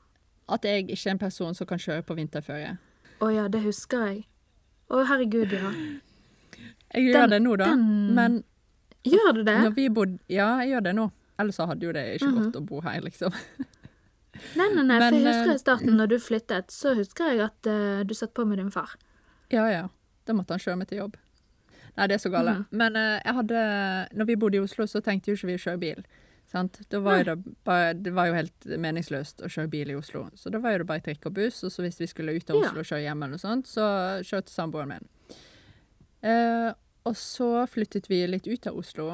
[0.50, 2.78] at jeg ikke er en person som kan kjøre på vinterføre.
[3.22, 4.26] Å ja, det husker jeg.
[4.90, 5.72] Å herregud, ja.
[6.94, 7.66] Jeg Den- gjør det nå, da.
[7.66, 8.44] den- Men
[9.06, 9.94] Gjør du det?
[9.94, 11.12] bodde Ja, jeg gjør det nå.
[11.40, 12.44] Ellers så hadde jo det ikke Mhm.
[12.52, 13.32] gått å bo her, liksom.
[14.56, 17.30] Nei, nei, nei, Men, for jeg husker eh, i starten når du flyttet, så husker
[17.32, 18.90] jeg at uh, du satt på med din far.
[19.52, 19.88] Ja, ja.
[20.26, 21.16] Da måtte han kjøre meg til jobb.
[22.00, 22.56] Nei, det er så gale.
[22.62, 22.66] Mm.
[22.82, 23.62] Men uh, jeg hadde
[24.16, 26.02] Når vi bodde i Oslo, så tenkte jo ikke vi å kjøre bil.
[26.50, 26.80] Sant?
[26.90, 27.36] Da var det,
[27.68, 30.24] bare, det var jo helt meningsløst å kjøre bil i Oslo.
[30.34, 32.50] Så da var jo det bare trikk og buss, og så hvis vi skulle ut
[32.50, 32.58] av.
[32.64, 33.86] Oslo og kjøre hjem, eller noe sånt, så
[34.26, 35.10] kjørte samboeren min.
[36.26, 36.72] Uh,
[37.06, 39.12] og så flyttet vi litt ut av Oslo,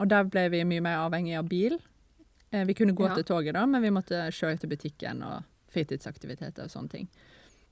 [0.00, 1.74] og der ble vi mye mer avhengig av bil.
[2.54, 3.18] Uh, vi kunne gå Ja.
[3.18, 5.42] til toget, da, men vi måtte kjøre til butikken og
[5.74, 7.10] fritidsaktiviteter og sånne ting.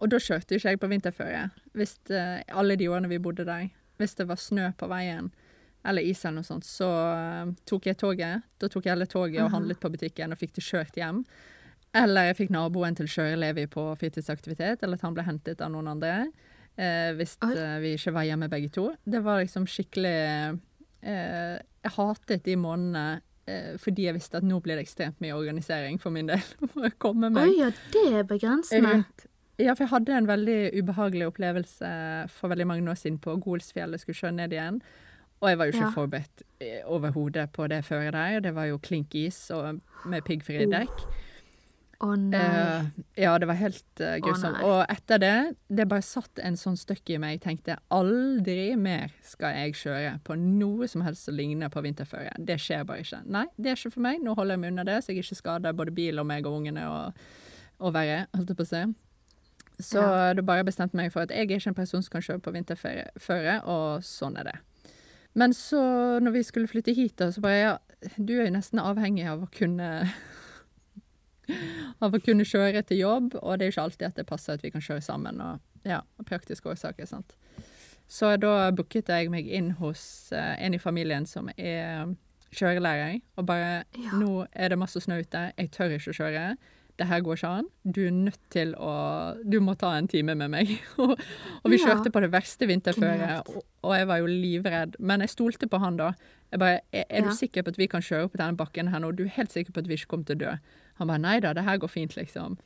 [0.03, 1.49] Og da kjørte ikke jeg på vinterføre.
[1.79, 3.71] Hvis uh, alle de årene vi bodde der.
[3.99, 5.31] Hvis det var snø på veien,
[5.87, 8.45] eller is eller noe sånt, så eh, tok jeg toget.
[8.59, 11.23] Da tok jeg hele toget og handlet på butikken og fikk det kjørt hjem.
[11.97, 15.63] Eller jeg fikk naboen til å kjøre Levi på fritidsaktivitet, eller at han ble hentet
[15.65, 16.27] av noen andre.
[16.79, 18.91] Eh, hvis eh, vi ikke var hjemme begge to.
[19.03, 20.19] Det var liksom skikkelig
[21.03, 25.35] eh, Jeg hatet de månedene eh, fordi jeg visste at nå blir det ekstremt mye
[25.35, 26.45] organisering for min del.
[26.75, 28.95] For å komme meg Oi, ja, det er begrensende.
[29.01, 29.28] rundt.
[29.59, 31.89] Ja, for jeg hadde en veldig ubehagelig opplevelse
[32.31, 34.83] for veldig mange år siden på Golsfjellet, skulle kjøre ned igjen.
[35.41, 35.95] Og jeg var jo ikke Ja.
[35.95, 38.41] forberedt eh, overhodet på det føret der.
[38.41, 41.03] Det var jo klink is og med piggfrie Oh, dekk.
[41.99, 42.39] Å nei.
[42.39, 42.85] Uh,
[43.19, 44.61] ja, det var helt uh, grusomt.
[44.63, 47.39] Oh, og etter det, det bare satt en sånn støkk i meg.
[47.39, 52.37] Jeg tenkte aldri mer skal jeg kjøre på noe som helst som ligner på vinterføre.
[52.39, 53.25] Det skjer bare ikke.
[53.27, 54.23] Nei, det er ikke for meg.
[54.23, 56.61] Nå holder jeg meg unna det, så jeg ikke skader både bil og meg og
[56.61, 57.27] ungene og,
[57.83, 58.87] og verre, holdt jeg på å si.
[59.81, 60.33] Så Ja.
[60.35, 62.41] da bare bestemte jeg meg for at jeg er ikke en person som kan kjøre
[62.43, 64.57] på vinterføre, og sånn er det.
[65.35, 67.77] Men så, når vi skulle flytte hit, da, så bare ja,
[68.19, 70.11] du er jo nesten avhengig av å kunne
[72.05, 74.53] av å kunne kjøre til jobb, og det er jo ikke alltid at det passer
[74.59, 77.35] at vi kan kjøre sammen, og ja, praktiske årsaker, sant.
[78.09, 82.15] Så da booket jeg meg inn hos uh, en i familien som er
[82.57, 84.11] kjørelærer, og bare Ja.
[84.17, 86.45] nå er det masse snø ute, jeg tør ikke å kjøre.
[86.99, 87.67] Det her går ikke an.
[87.87, 88.93] Du er nødt til å
[89.47, 90.73] Du må ta en time med meg.
[90.99, 94.97] og vi kjørte på det verste vinterføret, og, og jeg var jo livredd.
[94.99, 96.13] Men jeg stolte på han da.
[96.51, 97.29] Jeg bare Er, er Ja.
[97.31, 99.13] du sikker på at vi kan kjøre opp denne bakken her nå?
[99.15, 100.57] Du er helt sikker på at vi ikke kommer til å dø?
[100.99, 102.59] Han bare nei da, det her går fint, liksom.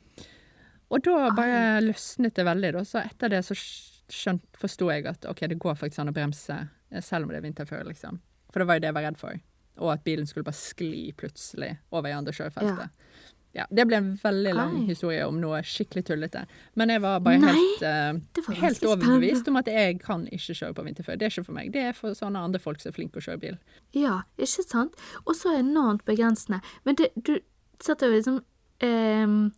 [0.89, 2.83] Og da bare løsnet det veldig, da.
[2.87, 6.57] Så etter det så skjønt, forsto jeg at OK, det går faktisk an å bremse,
[6.91, 8.19] eh, selv om det er vinterføre, liksom.
[8.53, 9.39] For det var jo det jeg var redd for.
[9.81, 12.89] Og at bilen skulle bare skli plutselig over i andre kjørefeltet.
[12.89, 13.12] Ja.
[13.53, 14.85] Det ble en veldig lang Ai.
[14.87, 16.45] historie om noe skikkelig tullete.
[16.79, 20.55] Men jeg var bare Nei, helt, uh, var helt overbevist om at jeg kan ikke
[20.57, 21.19] kjøre på vinterføre.
[21.21, 21.69] Det er ikke for meg.
[21.75, 23.59] Det er for sånne andre folk som er flinke å kjøre bil.
[23.93, 24.97] Ja, ikke sant?
[25.27, 26.63] Og så enormt begrensende.
[26.87, 27.35] Men det, du
[27.83, 28.41] setter jo liksom
[28.81, 29.51] ehm,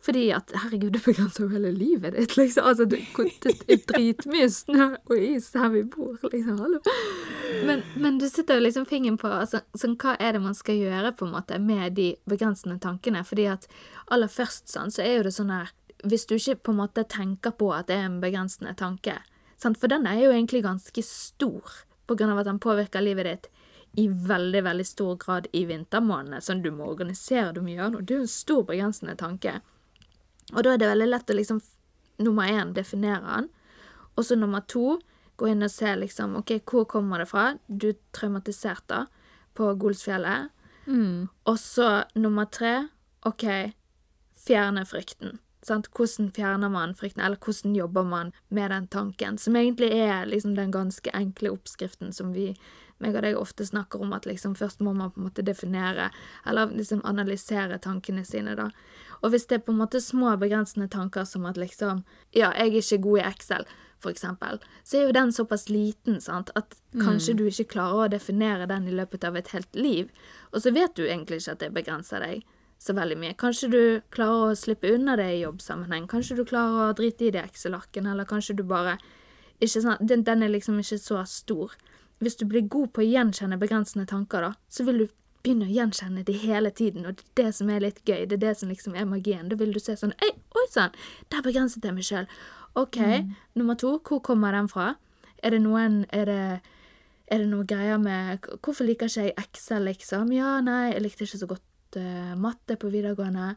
[0.00, 2.64] Fordi at herregud, det begrenser jo hele livet ditt, liksom.
[2.70, 3.02] Altså, det,
[3.68, 6.56] er dritmye snø og is her vi bor, liksom.
[6.62, 6.80] Hallo.
[7.68, 10.80] Men, men du sitter jo liksom fingeren på altså, sånn, hva er det man skal
[10.80, 13.20] gjøre på en måte med de begrensende tankene.
[13.28, 13.68] Fordi at
[14.08, 17.04] aller først sånn, så er jo det sånn her Hvis du ikke på en måte
[17.04, 19.18] tenker på at det er en begrensende tanke,
[19.60, 19.76] sant?
[19.76, 21.74] for den er jo egentlig ganske stor
[22.08, 23.50] på grunn av at den påvirker livet ditt
[24.00, 26.40] i veldig, veldig stor grad i vintermånedene.
[26.40, 28.06] Sånn du må organisere, du må gjøre noe.
[28.06, 29.58] Det er jo en stor begrensende tanke.
[30.52, 31.60] Og da er det veldig lett å liksom
[32.20, 33.48] nummer én definere den,
[34.16, 34.98] og så nummer to
[35.40, 37.54] gå inn og se liksom OK, hvor kommer det fra?
[37.66, 39.06] Du er traumatisert da
[39.56, 40.50] på Golsfjellet.
[41.48, 42.88] Og så nummer tre
[43.28, 43.46] OK,
[44.36, 45.38] fjerne frykten.
[45.62, 45.90] Sant?
[45.96, 49.38] Hvordan fjerner man frykten, eller hvordan jobber man med den tanken?
[49.38, 52.54] Som egentlig er liksom den ganske enkle oppskriften som vi
[53.00, 56.10] meg og deg ofte snakker om, at liksom først må man på en måte definere,
[56.46, 58.68] eller liksom analysere tankene sine, da.
[59.20, 62.68] Og hvis det er på en måte små begrensende tanker som at liksom Ja, jeg
[62.68, 63.64] er ikke god i Excel,
[64.00, 68.12] for eksempel, så er jo den såpass liten, sant, at kanskje du ikke klarer å
[68.12, 70.08] definere den i løpet av et helt liv.
[70.52, 72.46] Og så vet du egentlig ikke at det begrenser deg
[72.80, 73.36] så veldig mye.
[73.38, 73.82] Kanskje du
[74.14, 76.06] klarer å slippe unna det i jobbsammenheng.
[76.08, 78.96] Kanskje du klarer å drite i det Excel-arkene, eller kanskje du bare
[79.60, 81.74] ikke sånn, den, den er liksom ikke så stor.
[82.24, 85.06] Hvis du blir god på å gjenkjenne begrensende tanker, da, så vil du
[85.44, 88.24] begynne å gjenkjenne de hele tiden, og det er det som er litt gøy.
[88.28, 89.48] Det er det som liksom er magien.
[89.48, 90.96] Da vil du se sånn Ei, oi sann,
[91.32, 92.28] der begrenset jeg meg sjøl.
[92.80, 93.00] OK,
[93.58, 94.94] nummer to, hvor kommer den fra?
[95.42, 96.42] Er det noen Er det,
[97.32, 100.30] er det noe greier med Hvorfor liker ikke jeg Excel, liksom?
[100.36, 101.64] Ja, nei, jeg likte ikke så godt
[102.36, 103.56] matte på videregående.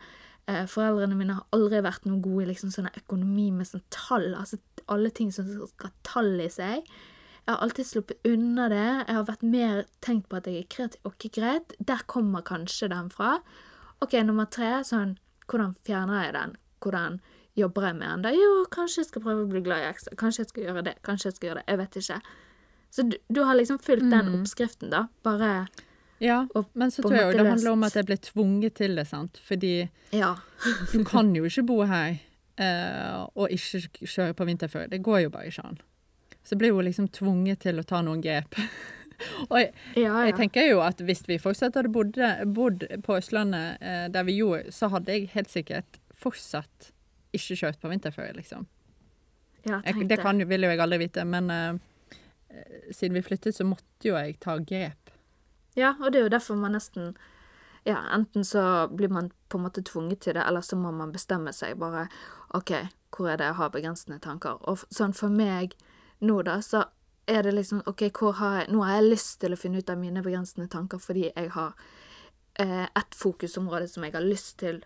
[0.49, 4.33] Uh, foreldrene mine har aldri vært noe gode i liksom sånne økonomi med sånn tall,
[4.35, 4.57] altså
[4.91, 6.83] alle ting som skal ha tall i seg.
[7.43, 9.05] Jeg har alltid sluppet unna det.
[9.07, 10.99] Jeg har vært mer tenkt på at jeg er kreativ.
[11.03, 13.37] Ok, greit, der kommer kanskje den fra.
[14.01, 15.17] Ok, nummer tre, sånn,
[15.47, 16.55] hvordan fjerner jeg den?
[16.83, 17.19] Hvordan
[17.55, 18.21] jobber jeg med den?
[18.23, 20.15] Da, jo, kanskje jeg skal prøve å bli glad i ekstra.
[20.19, 20.95] Kanskje jeg skal gjøre det.
[21.03, 21.67] Kanskje jeg skal gjøre det.
[21.71, 22.21] Jeg vet ikke.
[22.93, 24.39] Så du, du har liksom fulgt den Mm.
[24.41, 25.07] oppskriften, da.
[25.23, 25.67] Bare
[26.23, 29.39] Ja, men så tror jeg det handler om at jeg ble tvunget til det, sant.
[29.43, 30.35] Fordi Ja.
[30.93, 32.15] du kan jo ikke bo her
[32.57, 34.89] eh, og ikke kjøre på vinterføre.
[34.91, 35.79] Det går jo bare ikke an.
[36.43, 38.55] Så blir ble jo liksom tvunget til å ta noen grep.
[39.49, 42.19] og jeg, Ja, jeg tenker jo at hvis vi fortsatt hadde bodd,
[42.55, 46.91] bodd på Østlandet eh, der vi gjorde, så hadde jeg helt sikkert fortsatt
[47.33, 48.67] ikke kjørt på vinterføre, liksom.
[49.65, 51.73] ja Jeg, det kan, vil jo jeg aldri vite, men eh,
[52.91, 55.12] siden vi flyttet, så måtte jo jeg ta grep.
[55.75, 57.15] Ja, og det er jo derfor man nesten
[57.85, 61.11] Ja, enten så blir man på en måte tvunget til det, eller så må man
[61.11, 62.07] bestemme seg bare
[62.55, 62.71] OK,
[63.11, 64.61] hvor er det jeg har begrensende tanker?
[64.61, 65.75] Og sånn for meg
[66.23, 66.85] nå, da, så
[67.27, 69.89] er det liksom OK, hvor har jeg Nå har jeg lyst til å finne ut
[69.89, 71.75] av mine begrensende tanker fordi jeg har
[72.59, 74.83] eh, et fokusområde som jeg har lyst til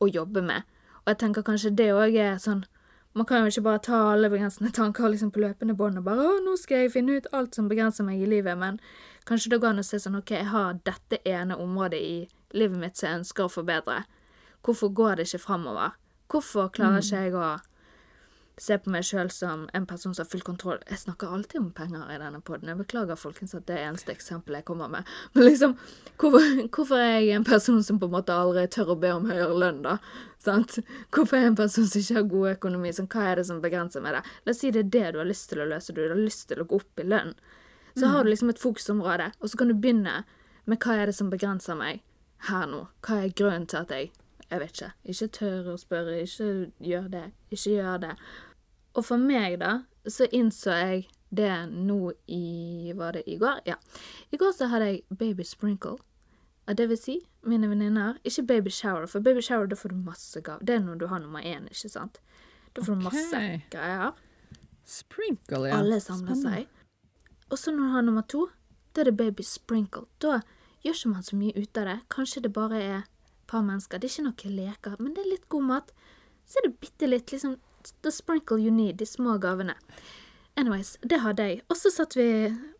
[0.00, 0.66] å jobbe med.
[1.04, 2.66] Og jeg tenker kanskje det òg er sånn
[3.16, 6.22] Man kan jo ikke bare ta alle begrensende tanker liksom på løpende bånd og bare
[6.22, 8.78] 'Å, nå skal jeg finne ut alt som begrenser meg i livet', men
[9.28, 12.78] kanskje det går an å se sånn 'OK, jeg har dette ene området i livet
[12.80, 14.04] mitt som jeg ønsker å forbedre'.
[14.64, 15.96] Hvorfor går det ikke framover?
[16.28, 17.58] Hvorfor klarer ikke jeg å
[18.62, 20.80] se på meg sjøl som en person som har full kontroll.
[20.90, 22.70] Jeg snakker alltid om penger i denne poden.
[22.70, 25.12] Jeg beklager, folkens, at det er eneste eksempelet jeg kommer med.
[25.34, 25.76] Men liksom,
[26.20, 29.28] hvorfor, hvorfor er jeg en person som på en måte aldri tør å be om
[29.30, 29.98] høyere lønn, da?
[30.42, 30.80] Sant?
[31.14, 32.94] Hvorfor er jeg en person som ikke har god økonomi?
[32.96, 34.24] Sånn, hva er det som begrenser meg det?
[34.46, 36.48] La oss si det er det du har lyst til å løse, du har lyst
[36.50, 37.34] til å gå opp i lønn.
[37.98, 40.22] Så har du liksom et fokusområde, og så kan du begynne
[40.68, 42.02] med hva er det som begrenser meg
[42.48, 42.84] her nå?
[43.02, 44.10] Hva er grunnen til at jeg
[44.48, 44.92] jeg vet ikke.
[45.12, 48.12] Ikke tør å spørre, ikke gjør det, ikke gjør det.
[48.96, 49.72] Og for meg, da,
[50.08, 53.58] så innså jeg det nå i Var det i går?
[53.68, 53.74] Ja.
[54.32, 55.98] I går så hadde jeg baby sprinkle.
[56.68, 57.14] Det vil si,
[57.48, 60.64] mine venninner Ikke baby shower, for baby shower da får du masse gav.
[60.64, 62.18] Det er når du har nummer én, ikke sant?
[62.76, 63.68] Da får du masse Ok.
[63.72, 64.12] greier.
[64.88, 65.76] Sprinkle, ja.
[65.78, 66.66] Alle samler seg.
[67.50, 68.46] Og så når du har nummer to,
[68.94, 70.06] da er det baby sprinkle.
[70.22, 70.40] Da
[70.84, 71.98] gjør ikke man så mye ut av det.
[72.12, 73.98] Kanskje det bare er et par mennesker.
[73.98, 75.92] Det er ikke noe leker, men det er litt god mat.
[76.48, 77.58] Så er det bitte litt liksom
[78.02, 79.74] the sprinkle you need, de små gavene.
[80.58, 81.60] Anyways, det hadde jeg.
[81.70, 82.28] Og så satt vi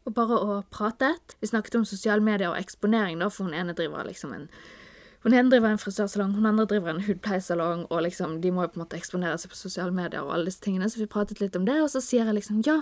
[0.04, 1.36] og bare og pratet.
[1.40, 4.48] Vi snakket om sosiale medier og eksponering, da, for hun ene driver liksom en
[5.26, 8.70] hun ene driver en frisørsalong, hun andre driver en hudpleiesalong, og liksom, de må jo
[8.70, 11.40] på en måte eksponere seg på sosiale medier og alle disse tingene, så vi pratet
[11.42, 12.76] litt om det, og så sier jeg liksom ja,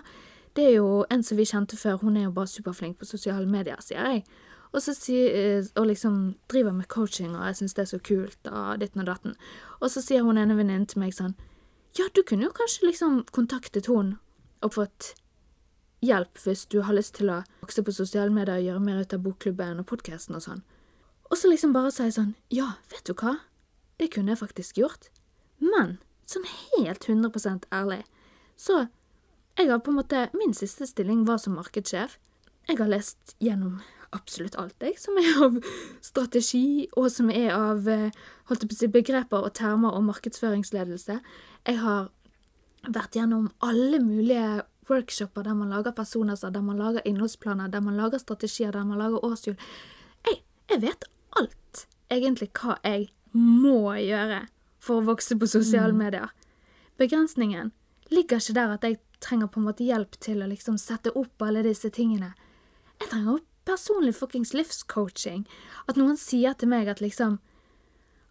[0.57, 3.47] det er jo en som vi kjente før, hun er jo bare superflink på sosiale
[3.47, 4.25] medier, sier jeg.
[4.73, 7.99] Og så sier, eh, og liksom driver med coaching, og jeg syns det er så
[7.99, 9.37] kult, og ditten og datten.
[9.81, 11.37] Og så sier hun ene venninnen til meg sånn
[11.97, 14.19] Ja, du kunne jo kanskje liksom kontaktet hun
[14.61, 15.14] og fått
[16.05, 19.14] hjelp hvis du har lyst til å vokse på sosiale medier og gjøre mer ut
[19.16, 20.62] av bokklubben og podkasten og sånn.
[21.31, 23.38] Og så liksom bare jeg sånn Ja, vet du hva?
[23.97, 25.09] Det kunne jeg faktisk gjort.
[25.59, 25.97] Men
[26.29, 26.45] sånn
[26.77, 28.03] helt 100% ærlig,
[28.61, 28.88] så
[29.57, 32.19] jeg har på en måte Min siste stilling var som markedssjef.
[32.69, 33.81] Jeg har lest gjennom
[34.14, 35.57] absolutt alt, jeg, som er av
[36.05, 38.14] strategi, og som er av eh,
[38.73, 41.19] si, begreper og termer og markedsføringsledelse.
[41.66, 42.09] Jeg har
[42.87, 47.97] vært gjennom alle mulige workshoper der man lager personer, der man lager innholdsplaner, der man
[47.99, 49.57] lager strategier, der man lager årshjul.
[50.27, 54.45] Jeg, jeg vet alt, egentlig, hva jeg må gjøre
[54.83, 56.31] for å vokse på sosiale medier.
[56.97, 57.73] Begrensningen
[58.14, 61.42] ligger ikke der at jeg trenger på en måte hjelp til å liksom sette opp
[61.42, 62.33] alle disse tingene.
[63.00, 65.44] Jeg trenger personlig fuckings livscoaching.
[65.90, 67.40] At noen sier til meg at liksom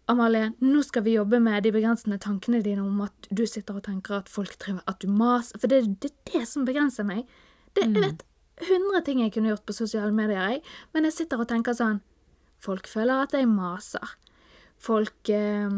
[0.06, 3.88] Amalie, nå skal vi jobbe med de begrensende tankene dine om at du sitter og
[3.88, 7.24] tenker at folk driver At du maser For det er det, det som begrenser meg.
[7.74, 8.22] Det, Jeg vet
[8.70, 10.62] hundre ting jeg kunne gjort på sosiale medier, jeg,
[10.94, 11.98] men jeg sitter og tenker sånn
[12.62, 14.14] Folk føler at jeg maser.
[14.80, 15.74] Folk eh,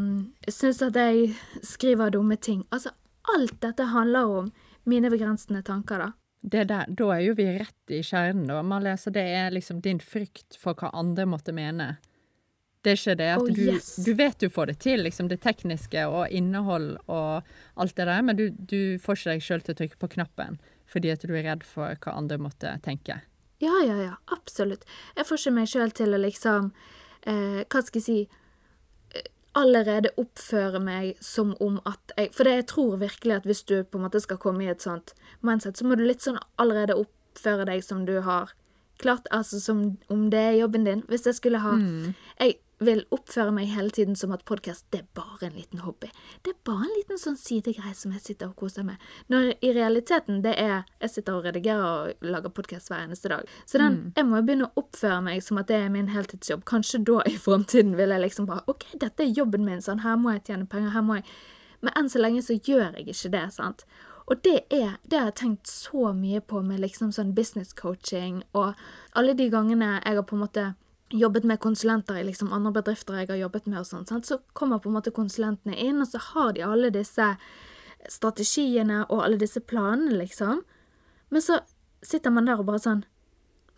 [0.47, 1.33] syns at jeg
[1.67, 2.63] skriver dumme ting.
[2.71, 2.93] Altså,
[3.35, 4.53] alt dette handler om
[4.89, 6.13] mine begrensende tanker, da.
[6.41, 9.81] Det der, da er jo vi rett i kjernen, da, Malia, Så det er liksom
[9.83, 11.97] din frykt for hva andre måtte mene.
[12.83, 13.89] Det er ikke det at Oh, du yes.
[14.07, 18.23] Du vet du får det til, liksom det tekniske og innhold og alt det der,
[18.23, 21.35] men du, du får ikke deg sjøl til å trykke på knappen fordi at du
[21.37, 23.19] er redd for hva andre måtte tenke.
[23.61, 24.87] Ja, ja, ja, absolutt.
[25.19, 26.71] Jeg får ikke meg sjøl til å liksom
[27.27, 28.19] eh, Hva skal jeg si
[29.59, 33.83] allerede oppføre meg som om at jeg For det jeg tror virkelig at hvis du
[33.83, 36.97] på en måte skal komme i et sånt mindset, så må du litt sånn allerede
[36.99, 38.55] oppføre deg som du har
[38.99, 41.05] klart, altså som om det er jobben din.
[41.09, 41.77] Hvis jeg skulle ha
[42.41, 46.11] Jeg vil oppføre meg hele tiden som at podkast, er bare en liten hobby.
[46.45, 49.03] Det er bare en liten sånn sidegreie som jeg sitter og koser meg.
[49.33, 53.47] Når i realiteten det er Jeg sitter og redigerer og lager podkast hver eneste dag.
[53.67, 56.65] Så den, jeg må begynne å oppføre meg som at det er min heltidsjobb.
[56.67, 60.19] Kanskje da i framtiden vil jeg liksom bare OK, dette er jobben min, sånn, her
[60.19, 61.31] må jeg tjene penger, her må jeg
[61.81, 63.85] Men enn så lenge så gjør jeg ikke det, sant.
[64.27, 68.43] Og det er Det har jeg tenkt så mye på med liksom sånn business coaching
[68.53, 68.75] og
[69.15, 70.75] alle de gangene jeg har på en måte
[71.11, 74.27] jobbet med konsulenter i liksom andre bedrifter jeg har jobbet med, og sånn, sant?
[74.29, 77.31] så kommer på en måte konsulentene inn, og så har de alle disse
[78.09, 80.63] strategiene og alle disse planene, liksom.
[81.33, 81.61] Men så
[82.05, 83.07] sitter man der og bare sånn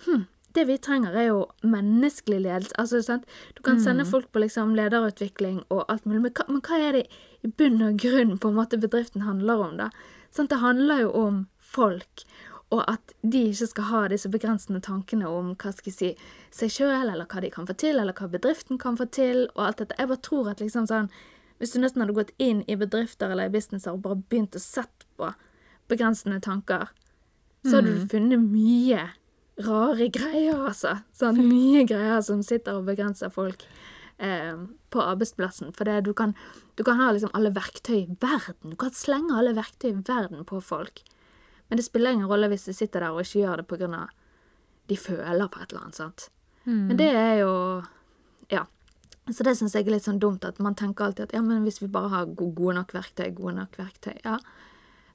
[0.01, 0.23] Hm,
[0.57, 2.77] det vi trenger er jo menneskelig ledelse.
[2.81, 3.27] Altså, sant?
[3.55, 6.97] Du kan sende folk på liksom lederutvikling og alt mulig, men hva, men hva er
[6.97, 7.03] det
[7.45, 9.91] i bunn og grunn på en måte bedriften handler om, da?
[10.33, 10.51] Sant?
[10.51, 12.25] Det handler jo om folk,
[12.71, 16.11] og at de ikke skal ha disse begrensende tankene om hva skal jeg si,
[16.55, 19.65] seg sjøl, eller hva de kan få til, eller hva bedriften kan få til, og
[19.67, 19.99] alt dette.
[19.99, 21.13] Jeg bare tror at liksom sånn
[21.61, 24.63] Hvis du nesten hadde gått inn i bedrifter eller i businesser og bare begynt å
[24.63, 25.27] sette på
[25.93, 26.87] begrensende tanker,
[27.67, 29.03] så hadde du funnet mye
[29.67, 30.95] rare greier, altså.
[31.13, 33.67] Sånn mye greier som sitter og begrenser folk
[34.17, 34.57] eh,
[34.89, 35.75] på arbeidsplassen.
[35.77, 36.33] For det, du, kan,
[36.81, 38.73] du kan ha liksom alle verktøy i verden.
[38.73, 41.05] Du kan slenge alle verktøy i verden på folk.
[41.71, 44.11] Men det spiller ingen rolle hvis de sitter der og ikke gjør det av
[44.91, 46.29] de føler på et eller annet, sant.
[46.67, 47.55] Men det er jo
[48.51, 48.67] Ja.
[49.31, 51.63] Så det syns jeg er litt sånn dumt, at man tenker alltid at ja, men
[51.63, 54.39] hvis vi bare har gode nok verktøy, gode nok verktøy, ja.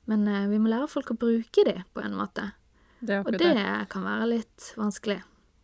[0.07, 2.51] Men eh, vi må lære folk å bruke de, på en måte.
[3.01, 3.89] Det Og det det.
[3.91, 5.19] kan være litt vanskelig.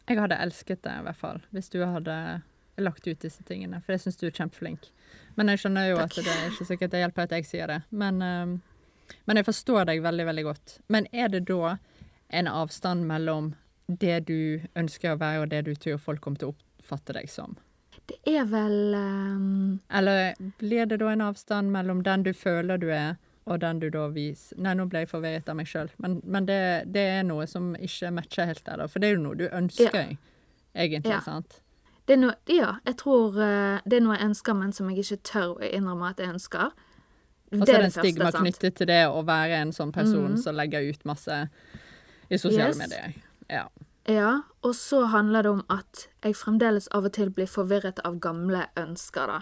[0.09, 2.41] Jeg hadde elsket det, i hvert fall, hvis du hadde
[2.81, 3.79] lagt ut disse tingene.
[3.85, 4.89] For jeg syns du er kjempeflink.
[5.37, 6.17] Men jeg skjønner jo Takk.
[6.17, 7.79] at det er ikke sikkert det hjelper at jeg sier det.
[7.91, 8.55] Men, ehm,
[9.25, 10.77] men jeg forstår deg veldig, veldig godt.
[10.87, 11.77] Men er det da
[12.31, 13.53] en avstand mellom
[13.87, 17.29] det du ønsker å være, og det du tror folk kommer til å oppfatte deg
[17.29, 17.57] som?
[18.07, 19.79] Det er vel um...
[19.93, 23.89] Eller blir det da en avstand mellom den du føler du er, og den du
[23.89, 26.59] da viser Nei, nå ble jeg forvirret av meg sjøl, men, men det,
[26.93, 28.85] det er noe som ikke matcher helt der.
[28.91, 30.15] For det er jo noe du ønsker,
[30.75, 31.21] egentlig, Ja.
[31.25, 31.61] sant?
[32.07, 35.03] det er noe, Ja, jeg tror eh, det er noe jeg ønsker, men som jeg
[35.03, 36.71] ikke tør å innrømme at jeg ønsker.
[37.51, 38.45] Og så er det en stigma sant?
[38.45, 40.41] knyttet til det å være en sånn person mm.
[40.43, 41.37] som legger ut masse
[42.29, 42.79] i sosiale Yes.
[42.79, 43.13] medier.
[43.51, 43.65] Ja.
[44.09, 48.17] Ja, og så handler det om at jeg fremdeles av og til blir forvirret av
[48.23, 49.41] gamle ønsker, da.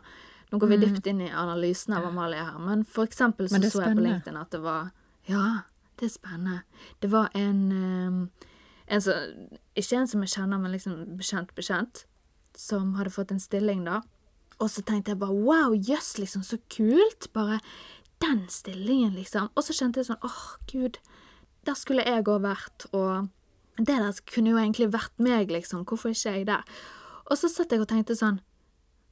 [0.51, 3.84] Nå går vi dypt inn i analysen av Amalie her, men for eksempel så så
[3.86, 4.01] jeg på.
[4.01, 4.89] LinkedIn at det var
[5.30, 5.62] Ja,
[5.99, 6.62] det er spennende.
[7.01, 8.30] Det var en ehm,
[8.89, 9.14] en som,
[9.76, 12.05] Ikke en som jeg kjenner, men liksom bekjent bekjent,
[12.57, 14.01] som hadde fått en stilling, da.
[14.60, 17.30] Og så tenkte jeg bare wow, jøss, liksom, så kult.
[17.34, 17.60] Bare
[18.24, 19.49] den stillingen, liksom.
[19.55, 20.41] Og så kjente jeg sånn åh,
[20.72, 20.99] gud,
[21.67, 23.30] der skulle jeg òg vært, og
[23.80, 25.86] det der kunne jo egentlig vært meg, liksom.
[25.88, 26.63] Hvorfor ikke jeg der?
[27.30, 28.41] Og så satt jeg og tenkte sånn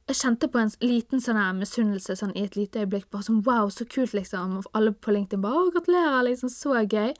[0.07, 3.09] Jeg kjente på en liten sånn her misunnelse sånn i et lite øyeblikk.
[3.11, 4.61] Bare sånn wow, så kult, liksom.
[4.61, 6.51] Og alle på LinkedIn bare å, gratulerer, liksom.
[6.51, 7.11] Så gøy.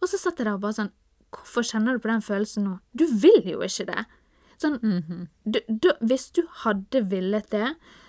[0.00, 0.90] Og så satt jeg der og bare sånn
[1.30, 2.72] Hvorfor kjenner du på den følelsen nå?
[2.98, 4.02] Du vil jo ikke det.
[4.58, 4.80] Sånn,
[5.46, 7.68] du, du, hvis du hadde villet det,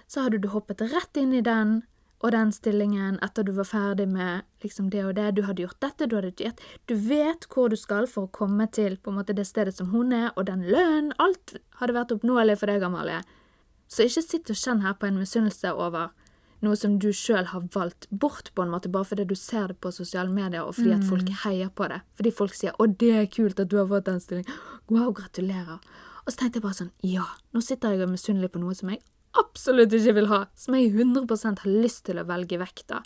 [0.10, 1.84] så hadde du hoppet rett inn i den
[2.22, 5.32] og den stillingen etter du var ferdig med liksom det og det.
[5.36, 8.67] Du hadde gjort dette, du hadde gjort Du vet hvor du skal for å komme
[8.69, 11.15] til på en måte det stedet som hun er, og den lønnen.
[11.17, 13.24] Alt hadde vært oppnåelig for deg, Amalie.
[13.89, 16.13] Så ikke sitt og kjenn her på en misunnelse over
[16.61, 19.80] noe som du sjøl har valgt bort, på en måte, bare fordi du ser det
[19.82, 22.03] på sosiale medier, og fordi at folk heier på det.
[22.19, 24.59] Fordi folk sier 'Å, det er kult at du har fått den stillingen'.
[24.89, 25.80] Wow, gratulerer.
[26.26, 28.76] Og så tenkte jeg bare sånn Ja, nå sitter jeg og er misunnelig på noe
[28.76, 29.01] som jeg
[29.38, 33.01] absolutt ikke vil ha, som jeg 100 har lyst til å velge vekk, da.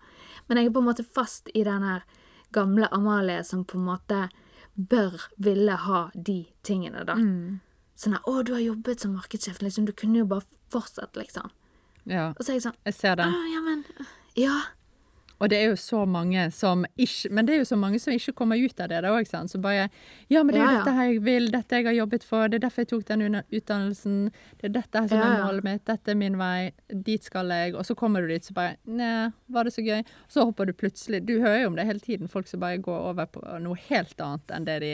[0.48, 2.04] Men jeg er på en måte fast i den her
[2.54, 4.30] gamle Amalie som på en måte
[4.76, 7.16] bør ville ha de tingene, da.
[7.96, 9.86] Sånn her 'Å, du har jobbet som markedssjef', liksom.
[9.86, 11.50] Du kunne jo bare fortsatt, liksom.
[12.06, 12.34] ja.
[12.38, 13.32] Og så er jeg sånn Jeg ser den.
[13.54, 13.86] Ja, men
[14.36, 14.62] Ja.
[15.44, 18.14] Og det er jo så mange som ikke Men det er jo så mange som
[18.14, 19.52] ikke kommer ut av det da òg, sant.
[19.52, 19.90] Så bare
[20.32, 20.78] Ja, men det er jo Ja, ja.
[20.84, 23.36] dette her jeg vil, dette jeg har jobbet for, det er derfor jeg tok den
[23.52, 24.32] utdannelsen,
[24.62, 27.52] det er dette her som Ja, er målet mitt, dette er min vei, dit skal
[27.52, 30.04] jeg, og så kommer du dit, så bare Nei, var det så gøy?
[30.32, 33.10] Så hopper du plutselig Du hører jo om det hele tiden, folk som bare går
[33.12, 34.94] over på noe helt annet enn det de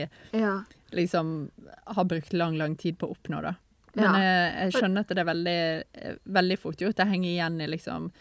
[0.91, 1.51] liksom
[1.85, 3.53] har brukt lang, lang tid på å oppnå, da.
[3.93, 4.15] Men Ja.
[4.19, 6.95] eh, jeg skjønner at det er veldig, eh, veldig fort gjort.
[6.97, 8.11] Jeg henger igjen i liksom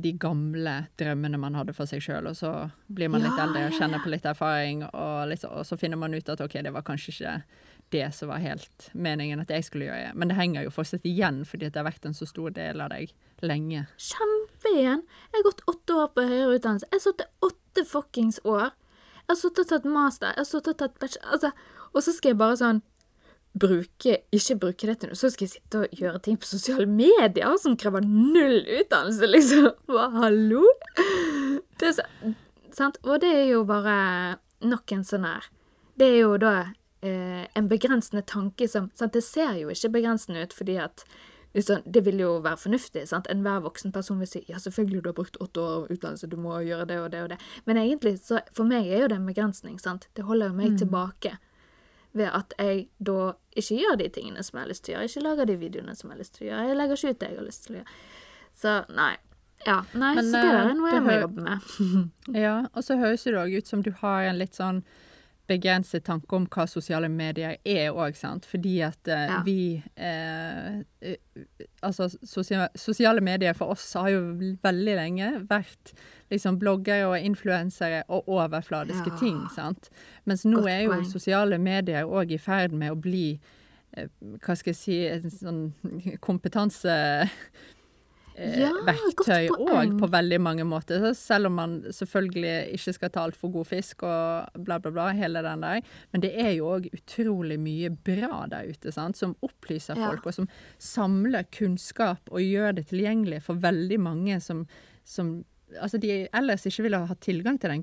[0.00, 2.52] de gamle drømmene man hadde for seg sjøl, og så
[2.88, 5.76] blir man litt Ja, eldre og kjenner på litt erfaring, og, litt, så- og så
[5.78, 7.42] finner man ut at OK, det var kanskje ikke
[7.90, 10.14] det som var helt meningen at jeg skulle gjøre.
[10.14, 12.90] Men det henger jo fortsatt igjen, fordi det har vært en så stor del av
[12.90, 13.12] deg
[13.42, 13.86] lenge.
[13.96, 15.02] Kjempe igjen!
[15.32, 16.88] Jeg har gått åtte år på høyere utdannelse.
[16.90, 18.70] Jeg har sittet åtte fuckings år.
[19.28, 20.26] Jeg har sittet og tatt master.
[20.32, 21.32] Jeg har sittet og tatt bachelor.
[21.32, 21.52] Altså,
[21.94, 22.82] og så skal jeg bare sånn
[23.52, 25.18] bruke Ikke bruke det til noe.
[25.18, 29.70] Så skal jeg sitte og gjøre ting på sosiale medier som krever null utdannelse, liksom.
[29.92, 30.64] Hva, hallo?
[31.80, 32.04] Det så,
[32.74, 33.00] sant?
[33.06, 35.46] Og det er jo bare nok en sånn her
[35.98, 36.52] Det er jo da
[37.00, 39.14] eh, en begrensende tanke som sant?
[39.14, 41.04] Det ser jo ikke begrensende ut, fordi at
[41.54, 43.06] liksom, det vil jo være fornuftig.
[43.08, 43.26] sant?
[43.30, 46.36] Enhver voksen person vil si ja, selvfølgelig du har brukt åtte år av utdannelse, du
[46.36, 47.42] må gjøre det og det og det.
[47.66, 49.78] Men egentlig, så for meg er jo det en begrensning.
[49.82, 50.08] sant?
[50.14, 51.38] Det holder jo meg tilbake
[52.16, 55.10] ved at jeg da ikke gjør de tingene som jeg har lyst til å gjøre.
[55.10, 56.68] Ikke lager de videoene som jeg har lyst til å gjøre.
[56.68, 57.98] Jeg legger ikke ut det jeg har lyst til å gjøre.
[58.58, 59.14] Så nei.
[59.66, 61.68] Ja, nei, Men, så det eh, er noe jeg må jobbe med.
[62.46, 64.84] Ja, og så høres det òg ut som du har en litt sånn
[65.48, 68.46] begrenset tanke om hva sosiale medier er òg, sant.
[68.48, 69.40] Fordi at eh, Ja.
[69.46, 71.16] vi eh, eh,
[71.82, 74.22] Altså, sosia sosiale medier for oss har jo
[74.62, 75.94] veldig lenge vært
[76.30, 79.18] liksom bloggere og influensere og overfladiske Ja.
[79.18, 79.90] ting, sant.
[80.26, 81.06] Mens nå Godt er jo point.
[81.12, 83.38] sosiale medier òg i ferd med å bli
[83.96, 84.08] eh,
[84.44, 86.90] hva skal jeg si, en sånn kompetanse
[88.38, 88.70] eh, Ja,
[89.50, 91.00] òg på veldig mange måter.
[91.02, 95.08] Så selv om man selvfølgelig ikke skal ta altfor god fisk og bla, bla, bla,
[95.16, 95.80] hele den der.
[96.12, 99.16] Men det er jo òg utrolig mye bra der ute, sant?
[99.18, 100.10] som opplyser Ja.
[100.12, 100.48] folk, og som
[100.78, 104.66] samler kunnskap og gjør det tilgjengelig for veldig mange som,
[105.04, 105.44] som
[105.76, 107.82] Altså de ellers ikke ville ha hatt tilgang til den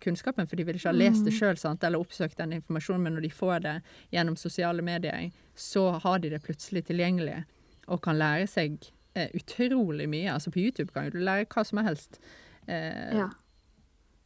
[0.00, 3.26] kunnskapen, for de ville ikke ha lest det sjøl eller oppsøkt den informasjonen, men når
[3.26, 3.74] de får det
[4.14, 7.42] gjennom sosiale medier, så har de det plutselig tilgjengelig
[7.86, 8.78] og kan lære seg
[9.14, 10.32] eh, utrolig mye.
[10.32, 12.20] Altså på YouTube kan du lære hva som helst.
[12.66, 13.28] Eh, Ja.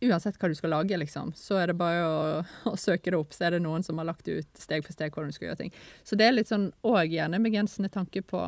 [0.01, 1.35] Uansett hva du skal lage, liksom.
[1.37, 4.07] Så er det bare å, å søke det opp, så er det noen som har
[4.09, 5.75] lagt ut steg for steg hvordan du skal gjøre ting.
[6.09, 8.41] Så det er litt sånn òg gjerne begrensende tanke på,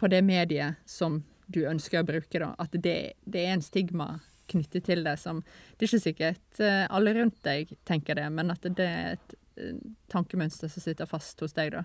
[0.00, 1.18] på det mediet som
[1.54, 2.52] du ønsker å bruke, da.
[2.58, 4.08] At det, det er en stigma
[4.50, 5.38] knyttet til det som
[5.78, 9.34] Det er ikke sikkert eh, alle rundt deg tenker det, men at det er et
[9.56, 9.76] eh,
[10.12, 11.84] tankemønster som sitter fast hos deg, da.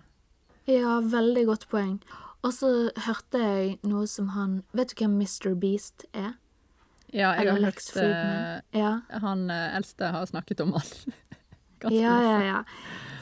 [0.67, 1.99] Ja, veldig godt poeng.
[2.43, 2.69] Og så
[3.05, 5.53] hørte jeg noe som han Vet du hvem Mr.
[5.57, 6.33] Beast er?
[7.07, 8.61] Ja, jeg Eller har Lex hørt Friedman.
[8.73, 8.91] eh, Ja.
[9.23, 10.91] Han eldste har snakket om han.
[11.93, 12.59] Ja, ja, ja.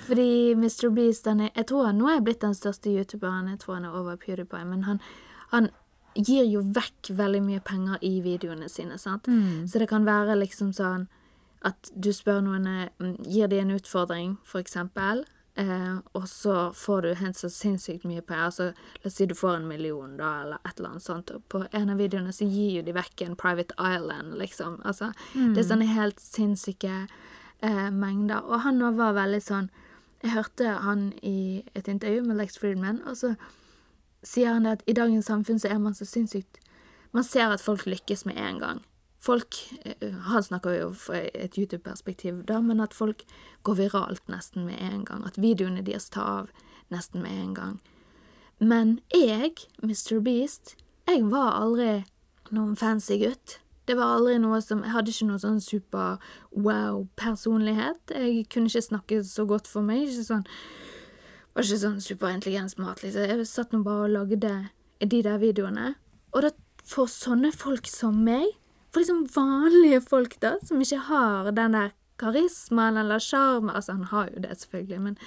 [0.07, 0.87] Fordi Mr.
[0.95, 3.49] Beast han er, Jeg tror han nå er blitt den største youtuberen.
[3.51, 4.63] Jeg tror han er over PewDiePie.
[4.69, 5.01] Men han,
[5.51, 5.67] han
[6.15, 8.97] gir jo vekk veldig mye penger i videoene sine.
[8.97, 9.27] sant?
[9.67, 11.07] Så det kan være liksom sånn
[11.65, 12.67] at du spør noen
[12.99, 15.23] mm, Gir de en utfordring, for eksempel.
[15.57, 18.43] Eh, og så får du helt så sinnssykt mye penger.
[18.45, 18.65] Altså,
[19.01, 21.31] la oss si du får en million, da, eller et eller annet sånt.
[21.31, 24.81] Og på en av videoene så gir jo de vekk en private island, liksom.
[24.83, 27.07] Altså, Det er sånne helt sinnssyke
[27.61, 28.43] eh, mengder.
[28.43, 29.69] Og han nå var veldig sånn
[30.23, 33.35] Jeg hørte han i et intervju med Lex Friedman, og så
[34.25, 36.59] sier han det at i dagens samfunn så er man så sinnssykt
[37.15, 38.79] Man ser at folk lykkes med en gang.
[39.23, 39.55] Folk
[39.85, 43.23] eh, Han snakker jo fra et YouTube-perspektiv, da, men at folk
[43.63, 45.23] går viralt nesten med en gang.
[45.25, 46.49] At videoene deres tar av
[46.91, 47.79] nesten med en gang.
[48.59, 50.19] Men jeg, Mr.
[50.19, 50.75] Beast,
[51.07, 52.03] jeg var aldri
[52.51, 53.59] noen fancy gutt.
[53.85, 56.17] Det var aldri noe som Jeg hadde ikke noe sånn super
[56.51, 58.13] wow-personlighet.
[58.13, 60.07] Jeg kunne ikke snakke så godt for meg.
[60.07, 60.47] Ikke sånn
[61.55, 63.25] Var ikke sånn superintelligent smart, liksom.
[63.29, 64.53] Jeg satt nå bare og lagde
[64.99, 65.93] de der videoene.
[66.35, 66.51] Og da
[66.85, 68.45] for sånne folk som meg,
[68.91, 74.03] for liksom vanlige folk, da, som ikke har den der karismaen eller sjarmen Altså, han
[74.11, 75.17] har jo det, selvfølgelig, men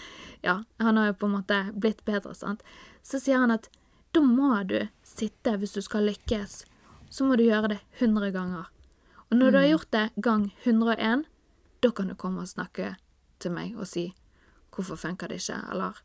[0.44, 2.62] ja, han har jo på en måte blitt bedre, sant.
[3.02, 3.68] Så sier han at
[4.16, 6.62] da må du sitte, hvis du skal lykkes,
[7.10, 8.70] så må du gjøre det 100 ganger.
[9.28, 11.26] Og når du har gjort det gang 101,
[11.84, 12.94] da kan du komme og snakke
[13.38, 14.10] til meg og si
[14.72, 15.98] hvorfor funker det ikke, eller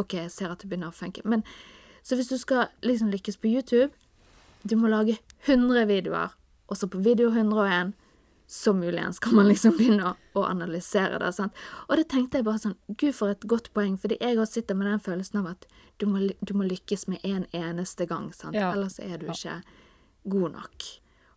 [0.00, 1.22] OK, jeg ser at det begynner å funke.
[1.24, 1.44] Men
[2.04, 3.92] så hvis du skal liksom lykkes på YouTube,
[4.64, 6.34] du må lage 100 videoer,
[6.68, 7.92] og så på video 101
[8.46, 11.30] så muligens kan man liksom begynne å, å analysere det.
[11.32, 11.56] sant?
[11.88, 14.76] Og det tenkte jeg bare sånn Gud, for et godt poeng, fordi jeg også sitter
[14.78, 15.66] med den følelsen av at
[16.02, 18.56] du må, du må lykkes med en eneste gang, sant?
[18.58, 18.74] Ja.
[18.74, 19.60] ellers er du ikke
[20.28, 20.88] god nok.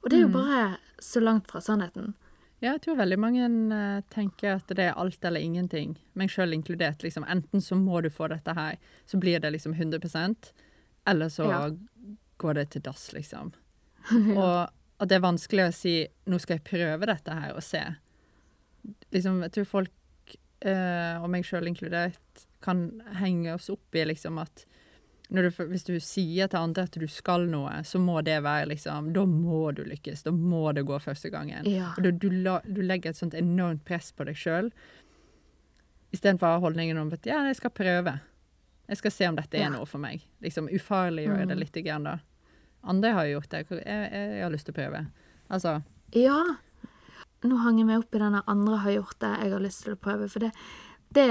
[0.04, 0.62] Og det er jo bare
[1.04, 2.14] så langt fra sannheten.
[2.60, 3.46] Ja, jeg tror veldig mange
[3.76, 7.04] eh, tenker at det er alt eller ingenting, meg sjøl inkludert.
[7.06, 7.26] Liksom.
[7.30, 10.52] Enten så må du få dette her, så blir det liksom 100%
[11.08, 11.62] eller så Ja.
[12.42, 13.54] går det til dass, liksom.
[14.38, 17.96] Og at det er vanskelig å si 'nå skal jeg prøve dette her og se'.
[19.14, 19.92] Liksom, jeg tror folk,
[20.66, 24.66] uh, og meg sjøl inkludert, kan henge oss opp i liksom at
[25.30, 29.10] du, hvis du sier til andre at du skal noe, så må det være liksom
[29.14, 30.24] Da må du lykkes.
[30.24, 31.66] Da må det gå første gangen.
[31.68, 31.90] Ja.
[31.98, 34.72] Og du, du, la, du legger et sånt enormt press på deg sjøl.
[36.16, 38.14] Istedenfor holdningen om at ja, jeg skal prøve.
[38.88, 39.66] Jeg skal se om dette Ja.
[39.68, 40.24] er noe for meg.
[40.42, 41.60] Liksom Ufarliggjøre det Mm.
[41.60, 42.20] litt grann, da.
[42.84, 43.66] Andre har jo gjort det.
[43.70, 45.06] Jeg, jeg, jeg har lyst til å prøve.
[45.52, 45.84] Altså
[46.16, 46.38] Ja.
[47.44, 49.94] Nå hang jeg meg opp i denne andre har gjort det, jeg har lyst til
[49.94, 50.30] å prøve.
[50.30, 50.52] For det,
[51.14, 51.28] det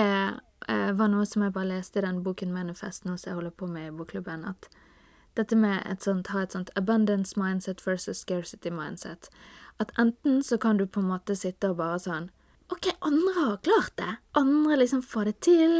[0.68, 3.68] var noe som jeg bare leste i den boken Manifest nå som jeg holder på
[3.70, 4.42] med i bokklubben.
[4.44, 4.66] At
[5.36, 9.28] dette med sånt, ha et sånt abundance mindset versus scarcity mindset.
[9.78, 12.30] At enten så kan du på en måte sitte og bare sånn
[12.72, 14.16] OK, andre har klart det.
[14.34, 15.74] Andre liksom får det til.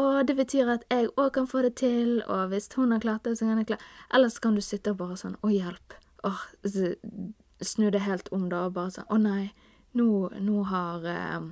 [0.00, 3.26] Og det betyr at jeg òg kan få det til, og hvis hun har klart
[3.28, 5.98] det, så kan jeg klare Eller så kan du sitte og bare sånn Å, hjelp.
[6.24, 6.46] Åh,
[7.60, 9.52] snu det helt om da, og bare sånn Å nei,
[9.92, 10.08] nå,
[10.40, 11.44] nå har eh,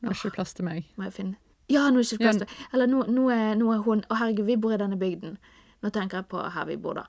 [0.00, 0.90] Det er ikke plass til meg.
[0.98, 3.70] Må jeg finne Ja, nå er det ikke plass til Eller nå, nå, er, nå
[3.72, 5.38] er hun Å, herregud, vi bor i denne bygden.
[5.84, 7.06] Nå tenker jeg på her vi bor, da.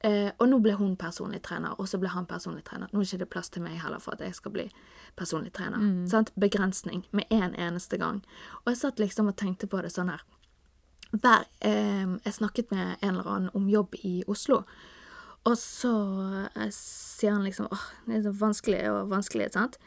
[0.00, 2.90] Eh, og nå ble hun personlig trener, og så ble han personlig trener.
[2.92, 4.66] Nå er det ikke plass til meg heller for at jeg skal bli
[5.18, 5.80] personlig trener.
[6.10, 6.30] Sant?
[6.38, 8.22] Begrensning med en eneste gang.
[8.64, 10.22] Og jeg satt liksom og tenkte på det sånn her.
[11.10, 14.62] Hver, eh, jeg snakket med en eller annen om jobb i Oslo,
[15.48, 15.92] og så
[16.54, 19.78] eh, sier han liksom åh, det er så vanskelig og vanskelig, sant?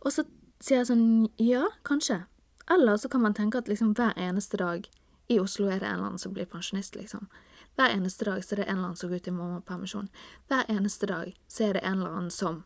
[0.00, 0.24] Og så
[0.60, 2.22] sier jeg sånn ja, kanskje.
[2.70, 4.90] Eller så kan man tenke at liksom hver eneste dag
[5.28, 7.28] i Oslo er det en eller annen som blir pensjonist, liksom.
[7.76, 10.08] Hver eneste dag så er det en eller annen som går ut i mammapermisjon.
[10.48, 12.62] Hver eneste dag så er det en eller annen som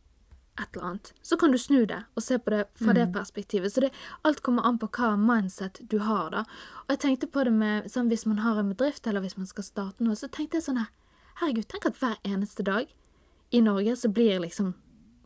[0.60, 1.12] et eller annet.
[1.22, 3.72] Så kan du snu det og se på det fra det perspektivet.
[3.72, 3.90] Så det,
[4.22, 6.44] alt kommer an på hva mindset du har, da.
[6.84, 9.50] Og jeg tenkte på det med sånn hvis man har en bedrift, eller hvis man
[9.50, 10.92] skal starte noe, så tenkte jeg sånn her
[11.40, 12.90] Herregud, tenk at hver eneste dag
[13.50, 14.76] i Norge så blir liksom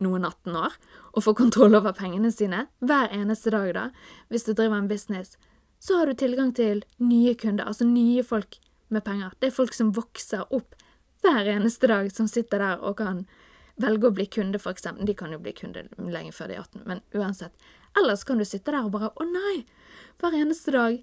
[0.03, 0.75] noen 18 år
[1.13, 2.65] og får kontroll over pengene sine.
[2.79, 3.85] Hver eneste dag, da.
[4.29, 5.37] Hvis du driver en business,
[5.79, 9.35] så har du tilgang til nye kunder, altså nye folk med penger.
[9.39, 10.75] Det er folk som vokser opp
[11.23, 13.25] hver eneste dag, som sitter der og kan
[13.79, 15.07] velge å bli kunde, for eksempel.
[15.07, 17.55] De kan jo bli kunde lenge før de er 18, men uansett.
[17.97, 19.63] Ellers kan du sitte der og bare Å nei!
[20.19, 20.99] Hver eneste dag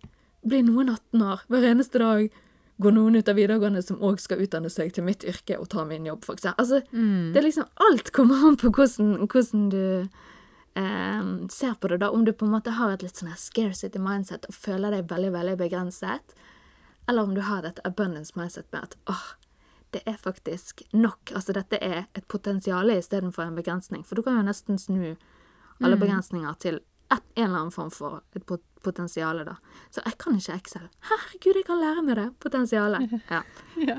[0.47, 1.47] blir noen 18 år.
[1.51, 2.29] Hver eneste dag
[2.77, 5.85] går noen ut av videregående som òg skal utdanne seg til mitt yrke og ta
[5.89, 6.49] min jobb, f.eks.
[6.53, 7.33] Altså, mm.
[7.33, 9.85] det er liksom Alt kommer an på hvordan, hvordan du
[10.77, 12.11] eh, ser på det, da.
[12.11, 15.33] Om du på en måte har et litt sånn scarcity mindset og føler deg veldig,
[15.39, 16.37] veldig begrenset,
[17.09, 19.27] eller om du har dette abundance mindset med at åh,
[19.95, 21.33] det er faktisk nok.
[21.33, 24.03] Altså, dette er et potensial istedenfor en begrensning.
[24.05, 25.15] For du kan jo nesten snu
[25.85, 26.81] alle begrensninger til
[27.13, 29.57] et, en eller annen form for et pot potensial, da.
[29.91, 30.85] Så jeg kan ikke Excel.
[31.09, 32.29] Herregud, jeg kan lære meg det!
[32.43, 33.17] Potensialet.
[33.31, 33.41] Ja.
[33.83, 33.97] Ja.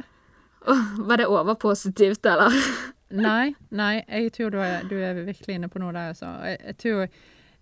[0.67, 2.55] Oh, var det overpositivt, eller?
[3.27, 6.09] Nei, nei, jeg tror du er, du er virkelig inne på noe der.
[6.11, 6.27] Altså.
[6.43, 7.05] Jeg, jeg tror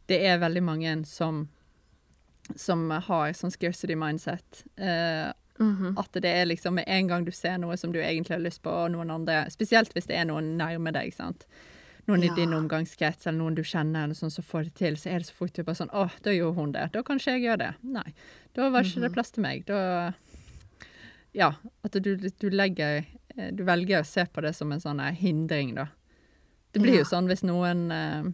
[0.10, 1.44] det er veldig mange som,
[2.58, 4.64] som har sånn scarcity mindset.
[4.78, 6.00] Eh, -hmm.
[6.00, 8.62] At det er liksom med en gang du ser noe som du egentlig har lyst
[8.64, 11.46] på, og noen andre Spesielt hvis det er noen nærme deg, sant.
[12.08, 12.32] Noen Ja.
[12.32, 15.20] i din omgangskrets eller noen du kjenner, eller sånn som får det til, så er
[15.20, 16.92] det så fort du bare sånn Å, da gjorde hun det.
[16.94, 17.72] Da kan ikke jeg gjøre det.
[17.84, 18.14] Nei.
[18.54, 19.66] Da var ikke det plass til meg.
[19.66, 20.14] Da
[21.34, 21.54] Ja.
[21.84, 23.06] At du, du legger
[23.38, 25.88] eh, Du velger å se på det som en sånn eh, hindring, da.
[26.74, 27.00] Det blir Ja.
[27.00, 28.32] jo sånn hvis noen eh,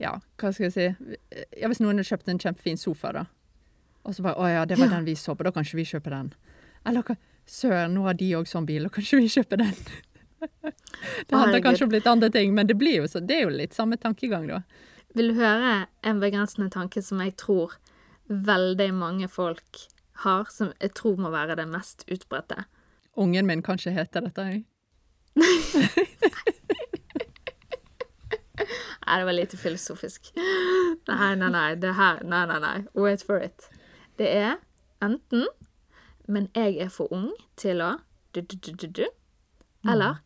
[0.00, 1.16] Ja, hva skal jeg si
[1.60, 3.24] Ja, hvis noen har kjøpt en kjempefin sofa, da.
[4.04, 5.84] Og så bare 'Å ja, det var den vi så på, da kan ikke vi
[5.84, 6.32] kjøpe den'.
[6.86, 7.02] Eller
[7.46, 9.74] 'Søren, nå har de òg sånn bil, da kan ikke vi kjøpe den'.
[11.28, 13.74] Det hadde kanskje blitt andre ting, men det blir jo så, det er jo litt
[13.76, 14.62] samme tankegang, da.
[15.14, 17.76] Vil du høre en begrensende tanke som jeg tror
[18.26, 19.84] veldig mange folk
[20.24, 22.64] har, som jeg tror må være det mest utbredte?
[23.14, 24.42] Ungen min kan ikke hete dette.
[24.42, 24.64] jeg.
[29.04, 30.30] Nei, det var lite filosofisk.
[31.08, 31.74] Nei, nei, nei.
[31.76, 32.78] Det her Nei, nei, nei.
[32.94, 33.68] Wait for it.
[34.18, 34.56] Det er
[35.02, 35.46] enten
[36.26, 37.98] Men jeg er for ung til å
[38.34, 39.04] du, du, du, du, du.
[39.86, 40.22] Eller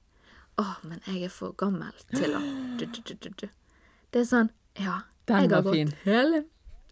[0.58, 2.40] Å, men jeg er for gammel til å
[2.78, 3.48] du, du, du, du, du.
[4.12, 4.48] Det er sånn
[4.78, 5.92] Ja, Den jeg har var gått fin.
[6.04, 6.44] hele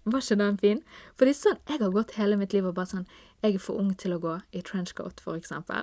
[0.06, 0.82] Var ikke den fin?
[1.18, 3.06] For det er sånn jeg har gått hele mitt liv og bare sånn
[3.42, 5.82] Jeg er for ung til å gå i trenchcoat, for eksempel.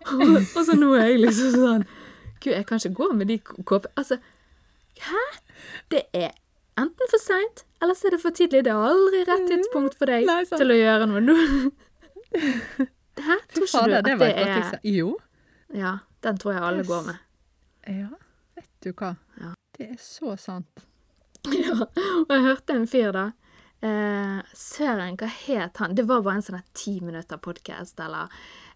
[0.56, 1.84] og så nå er jeg liksom sånn
[2.40, 4.16] Gud, jeg kan ikke gå med de kåpene Altså,
[5.04, 5.24] hæ?
[5.92, 6.30] Det er
[6.80, 8.62] enten for seint, eller så er det for tidlig.
[8.64, 11.20] Det er aldri rett tidspunkt for deg Nei, til å gjøre noe.
[11.20, 11.36] Nå-
[13.26, 13.36] Hæ?
[13.52, 14.78] Tror ikke du at det det er.
[14.88, 15.10] Jo.
[15.76, 17.26] Ja, den tror jeg alle går med.
[17.88, 18.08] Ja,
[18.58, 19.14] vet du hva.
[19.40, 19.52] Ja.
[19.76, 20.86] Det er så sant.
[21.48, 21.86] Ja,
[22.26, 23.30] og jeg hørte en fyr da.
[23.80, 25.94] Eh, Søren, hva het han?
[25.96, 28.28] Det var bare en sånn ti minutter podkast eller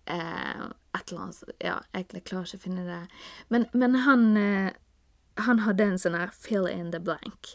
[0.08, 0.62] eh,
[0.96, 1.42] et eller annet.
[1.60, 3.02] Ja, jeg klarer ikke å finne det.
[3.52, 4.70] Men, men han, eh,
[5.44, 7.52] han hadde en sånn her fill in the blank,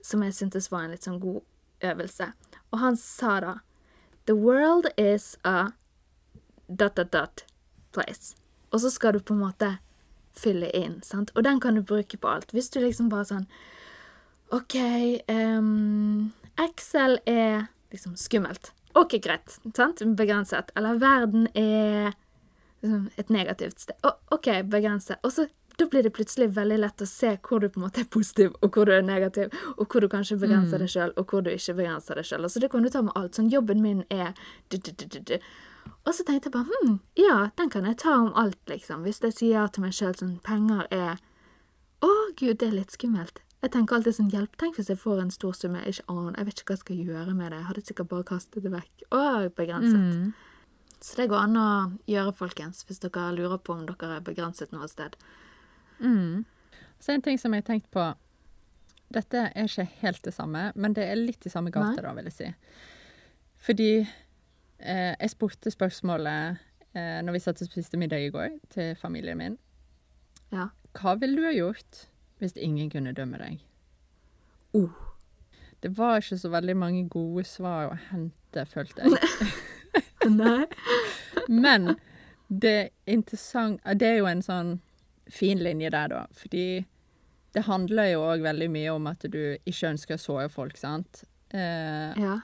[0.00, 1.44] som jeg syntes var en litt sånn god
[1.84, 2.32] øvelse.
[2.72, 3.54] Og han sa da
[4.28, 5.72] The world is a
[6.68, 7.44] dot, dot, dot.
[7.92, 8.36] place.
[8.72, 9.72] Og så skal du på en måte
[10.38, 11.32] fylle inn, sant?
[11.34, 12.52] Og den kan du bruke på alt.
[12.54, 13.46] Hvis du liksom bare sånn
[14.54, 14.76] OK,
[15.28, 18.72] um, Excel er liksom skummelt.
[18.98, 19.58] OK, greit.
[19.76, 20.00] Sant?
[20.16, 20.72] Begrenset.
[20.78, 22.14] Eller verden er
[22.80, 24.08] liksom et negativt sted.
[24.32, 25.20] OK, begrenset.
[25.22, 25.46] Og så
[25.78, 28.56] da blir det plutselig veldig lett å se hvor du på en måte er positiv,
[28.66, 31.52] og hvor du er negativ, og hvor du kanskje begrenser deg sjøl, og hvor du
[31.52, 32.48] ikke begrenser deg sjøl.
[32.50, 33.38] Så det kan du ta med alt.
[33.38, 34.32] Sånn, jobben min er
[34.72, 35.36] du, du, du, du, du.
[36.04, 39.04] Og så tenkte jeg bare hm, ja, den kan jeg ta om alt, liksom.
[39.06, 41.20] Hvis jeg sier til meg sjøl sånn penger er
[42.04, 43.40] Å, gud, det er litt skummelt.
[43.58, 46.36] Jeg tenker alltid sånn hjelp, tenk hvis jeg får en stor sum jeg ikke aner,
[46.36, 48.70] jeg vet ikke hva jeg skal gjøre med det, jeg hadde sikkert bare kastet det
[48.70, 49.02] vekk.
[49.10, 49.22] Å,
[49.58, 50.44] begrenset.
[51.02, 51.70] Så det går an å
[52.10, 55.18] gjøre, folkens, hvis dere lurer på om dere er begrenset noe sted.
[55.98, 56.46] Mm.
[57.02, 58.06] Så en ting som jeg har tenkt på
[59.14, 62.26] Dette er ikke helt det samme, men det er litt i samme gate, da, vil
[62.28, 62.48] jeg si.
[63.64, 63.92] Fordi
[65.18, 66.58] jeg spurte spørsmålet
[66.94, 69.56] eh, når vi satt og spiste middag i går, til familien min.
[70.54, 70.68] Ja.
[70.98, 72.06] Hva ville du ha gjort
[72.38, 73.62] hvis ingen kunne dømme deg?
[74.78, 74.94] Oh.
[75.82, 79.50] Det var ikke så veldig mange gode svar å hente, følte jeg.
[80.40, 80.66] Nei.
[81.64, 81.94] Men
[82.48, 84.70] det er interessant Det er jo en sånn
[85.30, 86.22] fin linje der, da.
[86.32, 86.84] Fordi
[87.54, 91.24] det handler jo òg veldig mye om at du ikke ønsker å såre folk, sant.
[91.50, 92.38] Eh, Ja.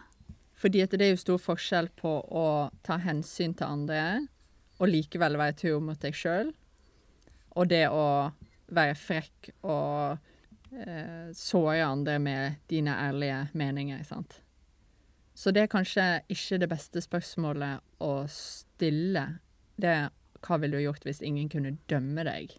[0.54, 2.46] Fordi at det er jo stor forskjell på å
[2.86, 4.04] ta hensyn til andre
[4.80, 6.52] og likevel være tro mot deg sjøl,
[7.54, 8.32] og det å
[8.74, 10.16] være frekk og
[10.74, 14.40] eh, såre andre med dine ærlige meninger, sant.
[15.34, 19.24] Så det er kanskje ikke det beste spørsmålet å stille.
[19.76, 20.12] Det er
[20.44, 22.54] hva ville du gjort hvis ingen kunne dømme deg?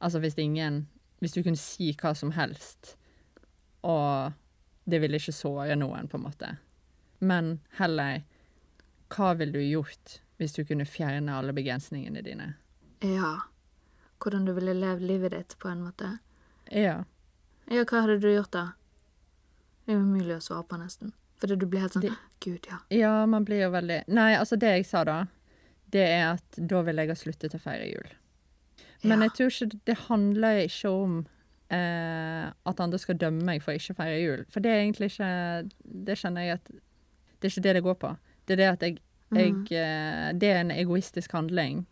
[0.00, 0.86] Altså hvis ingen
[1.20, 2.94] Hvis du kunne si hva som helst,
[3.84, 4.32] og
[4.88, 6.48] det ville ikke såre noen, på en måte.
[7.20, 8.22] Men heller
[9.12, 12.54] hva ville du gjort hvis du kunne fjerne alle begrensningene dine?
[13.04, 13.34] Ja.
[14.20, 16.18] Hvordan du ville levd livet ditt, på en måte.
[16.72, 17.02] Ja.
[17.70, 18.66] Ja, hva hadde du gjort da?
[19.86, 21.12] Det er umulig å svare på, nesten.
[21.40, 22.78] Fordi du blir helt sånn Det- Gud, ja.
[22.90, 25.26] Ja, man blir jo veldig Nei, altså det jeg sa da,
[25.90, 28.10] det er at da vil jeg ha sluttet å feire jul.
[29.02, 29.26] Men Ja.
[29.28, 31.26] jeg tror ikke det handler ikke om
[31.70, 34.44] eh, at andre skal dømme meg for ikke å feire jul.
[34.50, 35.70] For det er egentlig ikke
[36.04, 36.70] Det kjenner jeg at
[37.40, 38.16] Det er ikke det det går på.
[38.46, 38.98] Det er det at jeg,
[39.32, 39.62] jeg Mhm.
[39.72, 41.86] eh, Det er en egoistisk handling.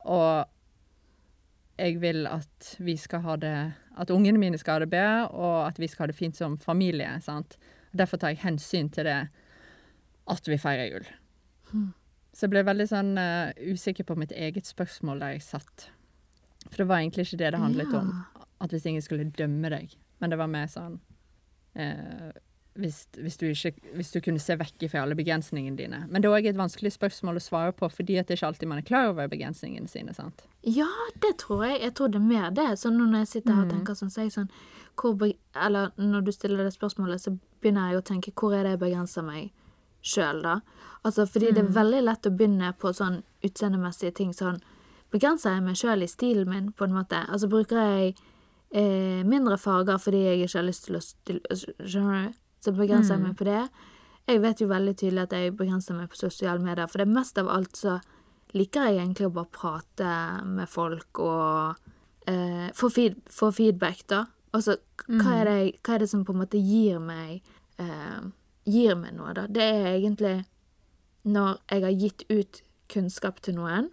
[0.00, 0.46] Og
[1.78, 5.66] jeg vil at vi skal ha det At ungene mine skal ha det bedre, og
[5.66, 7.20] at vi skal ha det fint som familie.
[7.20, 7.56] sant?
[7.96, 9.28] Derfor tar jeg hensyn til det
[10.28, 11.06] at vi feirer jul.
[11.74, 11.94] Mm.
[12.32, 15.88] Så jeg ble veldig sånn uh, usikker på mitt eget spørsmål der jeg satt.
[16.70, 18.24] For det var egentlig ikke det det handlet om.
[18.60, 19.96] At hvis ingen skulle dømme deg.
[20.20, 21.00] Men det var mer sånn
[21.74, 22.30] eh,
[22.78, 25.98] hvis, hvis, du ikke, hvis du kunne se vekk fra alle begrensningene dine.
[26.08, 28.78] Men det er òg et vanskelig spørsmål å svare på, fordi det ikke alltid man
[28.78, 30.14] er klar over begrensningene sine.
[30.14, 30.44] sant?
[30.62, 30.86] Ja,
[31.20, 31.80] det tror jeg.
[31.82, 32.68] Jeg tror det er mer det.
[32.78, 33.74] Sånn når jeg sitter her og Mhm.
[33.76, 34.50] tenker sånn, så er jeg sånn
[34.96, 38.70] hvor, Eller når du stiller det spørsmålet, så begynner jeg å tenke hvor er det
[38.78, 39.50] jeg begrenser meg
[40.02, 40.60] sjøl, da?
[41.04, 44.60] Altså, fordi det er veldig lett å begynne på sånn utseendemessige ting sånn
[45.10, 47.26] Begrenser jeg meg sjøl i stilen min, på en måte?
[47.28, 48.14] Altså, bruker jeg
[48.72, 51.40] eh, mindre farger fordi jeg ikke har lyst til å stille
[51.88, 52.34] Skjønner du?
[52.60, 53.64] Så begrenser jeg meg på det.
[54.28, 57.38] Jeg vet jo veldig tydelig at jeg begrenser meg på sosiale medier, for det mest
[57.40, 57.98] av alt så
[58.56, 60.10] liker jeg egentlig å bare prate
[60.48, 61.78] med folk og
[62.28, 64.24] eh, få, feed, få feedback, da.
[64.56, 67.42] Altså, hva er, det, hva er det som på en måte gir meg
[67.76, 68.20] eh,
[68.68, 69.46] Gir meg noe, da?
[69.48, 70.32] Det er egentlig
[71.28, 72.58] når jeg har gitt ut
[72.92, 73.88] kunnskap til noen,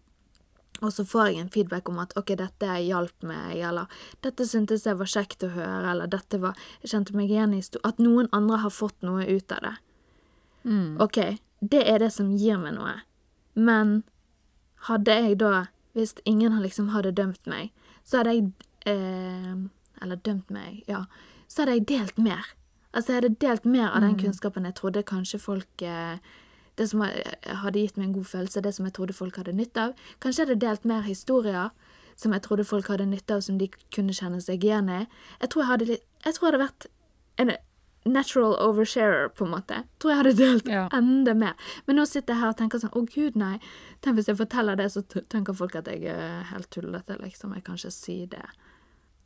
[0.82, 3.92] og så får jeg en feedback om at OK, dette hjalp meg, eller
[4.26, 7.62] dette syntes jeg var kjekt å høre, eller dette var Jeg kjente meg igjen i
[7.84, 9.76] At noen andre har fått noe ut av det.
[11.00, 11.20] OK,
[11.62, 12.98] det er det som gir meg noe.
[13.56, 14.04] Men
[14.90, 17.72] hadde jeg da, hvis ingen liksom hadde dømt meg,
[18.04, 18.52] så hadde jeg
[18.86, 19.56] eh,
[20.04, 21.06] Eller dømt meg, ja.
[21.48, 22.52] Så hadde jeg delt mer.
[22.92, 26.20] Altså, jeg hadde delt mer av den kunnskapen jeg trodde kanskje folk eh,
[26.76, 29.78] Det som hadde gitt meg en god følelse, det som jeg trodde folk hadde nytte
[29.90, 29.94] av.
[30.20, 31.70] Kanskje jeg hadde delt mer historier
[32.16, 35.02] som jeg trodde folk hadde nytte av, som de kunne kjenne seg igjen i.
[35.42, 36.86] Jeg tror jeg hadde, litt, jeg tror jeg hadde vært
[37.44, 37.52] en
[38.06, 39.80] natural oversharer, på en måte.
[39.82, 40.84] Jeg tror jeg hadde delt Ja.
[40.94, 41.56] enda mer.
[41.88, 43.60] Men nå sitter jeg her og tenker sånn, å gud nei.
[44.02, 47.54] Tenk hvis jeg forteller det, så tenker folk at jeg er helt tullete, liksom.
[47.56, 48.46] Jeg kan ikke si det.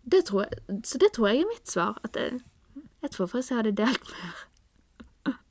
[0.10, 1.98] det tror jeg, så det tror jeg er mitt svar.
[2.04, 2.42] At jeg,
[3.04, 4.46] jeg tror faktisk jeg hadde delt mer.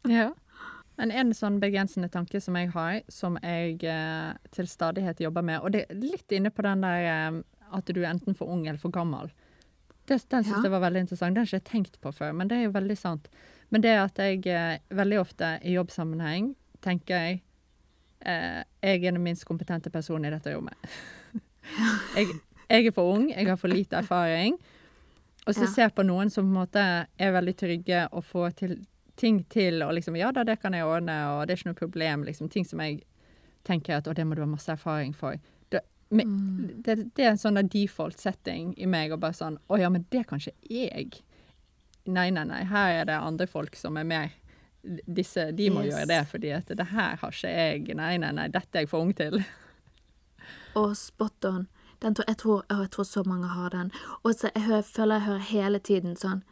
[0.09, 0.31] Ja.
[0.99, 5.61] Men en sånn begrensende tanke som jeg har, som jeg eh, til stadighet jobber med,
[5.63, 7.43] og det er litt inne på den der eh,
[7.79, 9.31] at du er enten for ung eller for gammel.
[10.09, 10.63] Det, den syns Ja.
[10.65, 11.35] jeg var veldig interessant.
[11.37, 13.29] Den har jeg ikke tenkt på før, men det er jo veldig sant.
[13.71, 17.43] Men det at jeg eh, veldig ofte i jobbsammenheng tenker jeg
[18.25, 20.75] eh, jeg er den minst kompetente personen i dette rommet.
[22.17, 22.27] jeg,
[22.71, 24.57] jeg er for ung, jeg har for lite erfaring.
[25.47, 25.71] Og så Ja.
[25.73, 26.83] ser jeg på noen som på en måte
[27.19, 28.75] er veldig trygge og får til,
[29.19, 31.81] ting til, og liksom Ja da, det kan jeg ordne, og det er ikke noe
[31.83, 32.25] problem.
[32.29, 33.03] Liksom ting som jeg
[33.67, 35.37] tenker at å, det må du ha masse erfaring for.
[35.71, 36.83] Det, men, Mm.
[36.87, 40.07] det, det er en sånn default setting i meg, og bare sånn Å ja, men
[40.11, 41.19] det kan ikke jeg.
[42.07, 42.63] Nei, nei, nei.
[42.65, 44.31] Her er det andre folk som er mer
[45.05, 45.93] disse, De må Yes.
[45.95, 47.95] gjøre det, fordi at det her har ikke jeg.
[47.97, 49.43] Nei, nei, nei, dette er jeg for ung til.
[50.79, 51.67] Og spot on.
[52.01, 53.91] Den, tror- jeg, tror, jeg tror så mange har den.
[54.25, 56.43] Og så jeg hører, føler jeg hører hele tiden sånn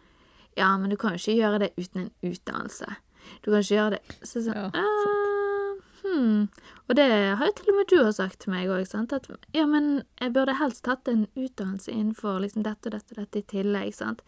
[0.56, 2.96] Ja, men du kan jo ikke gjøre det uten en utdannelse.
[3.44, 5.72] Du kan ikke gjøre det Så sånn Ja, ah,
[6.04, 6.48] hmm.
[6.86, 9.12] Og det har jo til og med du har sagt til meg òg, sant.
[9.12, 13.22] At ja, men jeg burde helst tatt en utdannelse innenfor liksom dette og dette og
[13.24, 14.22] dette i tillegg, sant.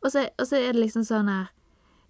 [0.00, 1.48] Og så, og så er det liksom sånn her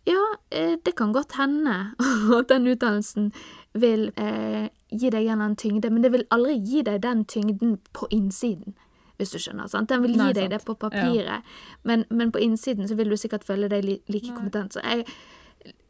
[0.09, 1.95] Ja, eh, det kan godt hende
[2.39, 3.33] at den utdannelsen
[3.73, 7.25] vil eh, gi deg en eller annen tyngde, men det vil aldri gi deg den
[7.29, 8.77] tyngden på innsiden,
[9.19, 9.67] hvis du skjønner.
[9.69, 9.89] sant?
[9.91, 10.55] Den vil gi Nei, deg sant.
[10.57, 11.43] det på papiret,
[11.85, 14.73] men, men på innsiden så vil du sikkert føle deg li, like kompetent.
[14.77, 15.05] Så jeg,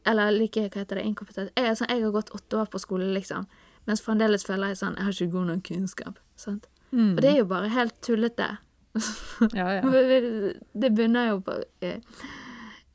[0.08, 1.50] eller like, hva heter det, inkompetent.
[1.56, 3.44] Jeg, sånn, jeg har gått åtte år på skole, liksom,
[3.88, 6.18] mens fremdeles føler jeg sånn Jeg har ikke god nok kunnskap.
[6.36, 6.66] sant?
[6.92, 8.48] Og det er jo bare helt tullete.
[9.54, 9.82] Ja, ja.
[10.72, 11.54] Det bunner jo på
[11.84, 12.00] eh,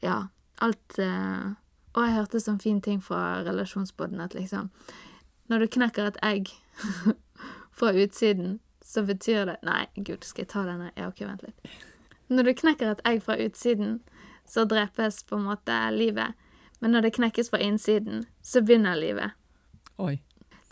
[0.04, 0.16] Ja,
[0.66, 1.54] alt eh,
[1.94, 4.72] Og jeg hørte sånn fin ting fra relasjonsbåten at liksom
[5.54, 6.50] Når du knekker et egg
[7.78, 8.58] fra utsiden,
[8.94, 10.92] så betyr det Nei, gud, skal jeg ta denne?
[10.94, 11.74] Ja, OK, vent litt.
[12.30, 13.98] Når du knekker et egg fra utsiden,
[14.46, 16.38] så drepes på en måte livet.
[16.80, 19.34] Men når det knekkes fra innsiden, så begynner livet.
[19.98, 20.20] Oi.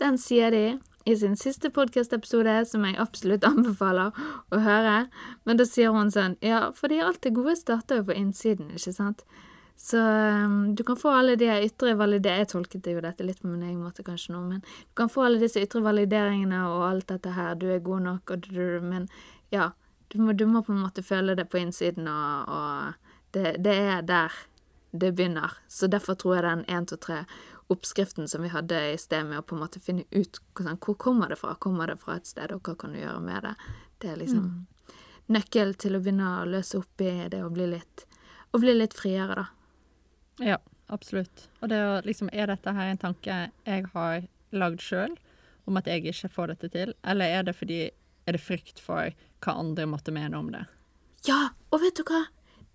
[0.01, 0.65] Den sier de
[1.05, 4.13] i sin siste podkastepisode, som jeg absolutt anbefaler
[4.51, 4.97] å høre.
[5.45, 8.93] Men da sier hun sånn Ja, fordi alt det gode starter jo på innsiden, ikke
[8.93, 9.25] sant?
[9.81, 13.49] Så um, du kan få alle de ytre valideringene Jeg tolket jo dette litt på
[13.49, 17.07] min egen måte, kanskje nå, men du kan få alle disse ytre valideringene og alt
[17.09, 17.55] dette her.
[17.57, 19.07] Du er god nok, og du, men
[19.49, 19.71] ja.
[20.13, 23.73] Du må, du må på en måte føle det på innsiden, og, og det, det
[23.95, 24.35] er der
[24.91, 25.55] det begynner.
[25.67, 27.19] Så derfor tror jeg den 1, 2, 3
[27.71, 30.97] oppskriften som vi hadde i sted med å på en måte finne ut hvordan, hvor
[30.99, 31.55] kommer det fra.
[31.55, 33.55] Kommer det fra et sted, og hva kan du gjøre med det?
[34.03, 34.51] Det er liksom
[35.31, 38.05] nøkkel til å begynne å løse opp i det og bli litt,
[38.51, 39.47] og bli litt friere, da.
[40.39, 40.57] Ja,
[40.87, 41.49] absolutt.
[41.61, 45.17] Og det å liksom Er dette her en tanke jeg har lagd sjøl,
[45.67, 47.89] om at jeg ikke får dette til, eller er det fordi
[48.27, 49.11] Er det frykt for
[49.41, 50.65] hva andre måtte mene om det?
[51.25, 52.27] Ja, og vet du hva?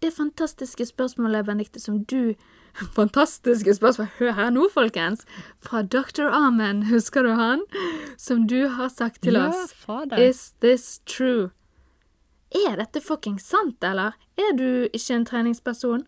[0.02, 2.34] Det fantastiske spørsmålet, Benedicte, som du
[2.98, 5.24] Fantastiske spørsmål, hør her nå, folkens!
[5.64, 6.28] Fra Dr.
[6.28, 7.62] Amen, husker du han?
[8.18, 9.72] Som du har sagt til ja, oss.
[9.72, 10.18] fader.
[10.20, 11.50] Is this true?
[12.52, 14.12] Er dette fucking sant, eller?
[14.36, 16.04] Er du ikke en treningsperson?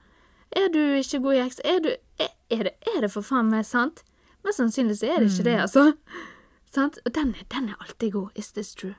[0.56, 1.60] Er du ikke god i heks?
[1.64, 1.88] Er, du,
[2.20, 4.04] er, er, det, er det for faen meg sant?
[4.44, 5.92] Mest sannsynlig så er det ikke det, altså.
[6.74, 6.98] Sant?
[7.06, 8.28] Og den, er- den er alltid god.
[8.34, 8.94] Is this true?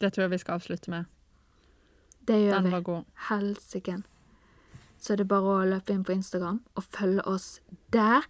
[0.00, 1.04] Det tror jeg vi skal avslutte med.
[2.26, 2.70] Det gjør Den vi.
[2.70, 3.04] var god.
[3.28, 4.04] Helsiken.
[4.98, 7.60] Så er det bare å løpe inn på Instagram og følge oss
[7.92, 8.24] der.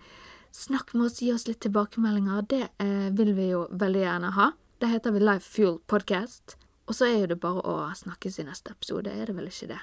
[0.55, 2.43] Snakk med oss, gi oss litt tilbakemeldinger.
[2.51, 4.51] Det eh, vil vi jo veldig gjerne ha.
[4.83, 6.57] Det heter vi Life Fuel Podcast.
[6.87, 9.71] Og så er jo det bare å snakkes i neste episode, er det vel ikke
[9.73, 9.81] det?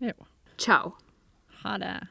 [0.00, 0.14] Jo.
[0.58, 0.94] Ciao.
[1.62, 2.08] Ha det.